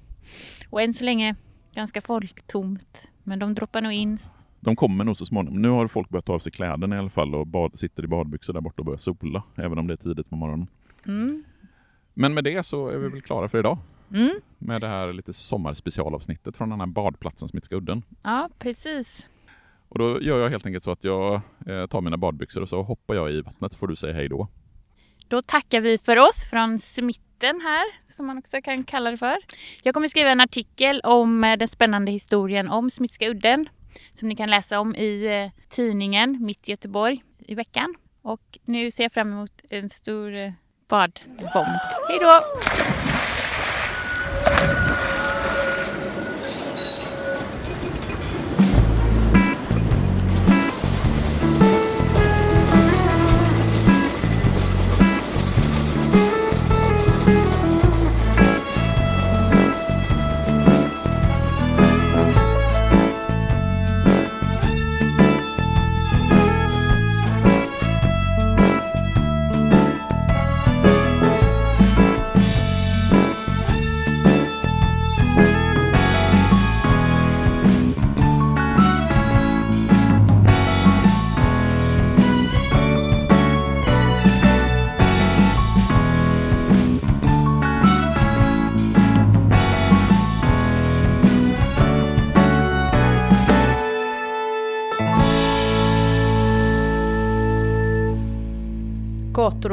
Och 0.70 0.82
än 0.82 0.94
så 0.94 1.04
länge 1.04 1.36
ganska 1.74 2.00
folktomt. 2.00 3.08
Men 3.22 3.38
de 3.38 3.54
droppar 3.54 3.80
nog 3.80 3.92
in 3.92 4.18
de 4.64 4.76
kommer 4.76 5.04
nog 5.04 5.16
så 5.16 5.26
småningom. 5.26 5.62
Nu 5.62 5.68
har 5.68 5.88
folk 5.88 6.08
börjat 6.08 6.24
ta 6.24 6.32
av 6.32 6.38
sig 6.38 6.52
kläderna 6.52 6.96
i 6.96 6.98
alla 6.98 7.10
fall 7.10 7.34
och 7.34 7.46
bad, 7.46 7.78
sitter 7.78 8.04
i 8.04 8.06
badbyxor 8.06 8.52
där 8.52 8.60
borta 8.60 8.80
och 8.80 8.84
börjar 8.84 8.98
sola, 8.98 9.42
även 9.56 9.78
om 9.78 9.86
det 9.86 9.94
är 9.94 9.96
tidigt 9.96 10.30
på 10.30 10.36
morgonen. 10.36 10.66
Mm. 11.06 11.44
Men 12.14 12.34
med 12.34 12.44
det 12.44 12.66
så 12.66 12.88
är 12.88 12.98
vi 12.98 13.08
väl 13.08 13.22
klara 13.22 13.48
för 13.48 13.58
idag. 13.58 13.78
Mm. 14.14 14.30
Med 14.58 14.80
det 14.80 14.86
här 14.86 15.12
lite 15.12 15.32
sommarspecialavsnittet 15.32 16.56
från 16.56 16.70
den 16.70 16.80
här 16.80 16.86
badplatsen 16.86 17.48
Smitska 17.48 17.76
udden. 17.76 18.02
Ja, 18.22 18.48
precis. 18.58 19.26
Och 19.88 19.98
då 19.98 20.22
gör 20.22 20.40
jag 20.40 20.50
helt 20.50 20.66
enkelt 20.66 20.84
så 20.84 20.90
att 20.90 21.04
jag 21.04 21.34
eh, 21.66 21.86
tar 21.86 22.00
mina 22.00 22.16
badbyxor 22.16 22.60
och 22.62 22.68
så 22.68 22.82
hoppar 22.82 23.14
jag 23.14 23.32
i 23.32 23.40
vattnet 23.40 23.72
så 23.72 23.78
får 23.78 23.88
du 23.88 23.96
säga 23.96 24.14
hej 24.14 24.28
då. 24.28 24.48
Då 25.28 25.42
tackar 25.42 25.80
vi 25.80 25.98
för 25.98 26.16
oss 26.16 26.50
från 26.50 26.78
Smitten 26.78 27.60
här, 27.60 27.84
som 28.06 28.26
man 28.26 28.38
också 28.38 28.60
kan 28.64 28.84
kalla 28.84 29.10
det 29.10 29.16
för. 29.16 29.36
Jag 29.82 29.94
kommer 29.94 30.08
skriva 30.08 30.30
en 30.30 30.40
artikel 30.40 31.00
om 31.04 31.44
eh, 31.44 31.56
den 31.56 31.68
spännande 31.68 32.12
historien 32.12 32.68
om 32.68 32.90
Smitska 32.90 33.28
udden 33.28 33.68
som 34.14 34.28
ni 34.28 34.36
kan 34.36 34.50
läsa 34.50 34.80
om 34.80 34.94
i 34.94 35.26
eh, 35.26 35.62
tidningen 35.68 36.38
Mitt 36.40 36.68
Göteborg 36.68 37.22
i 37.38 37.54
veckan. 37.54 37.94
Och 38.22 38.58
nu 38.64 38.90
ser 38.90 39.02
jag 39.02 39.12
fram 39.12 39.32
emot 39.32 39.62
en 39.70 39.88
stor 39.90 40.34
eh, 40.34 40.52
badbomb. 40.88 41.78
Hej 42.08 42.18
då! 42.20 42.40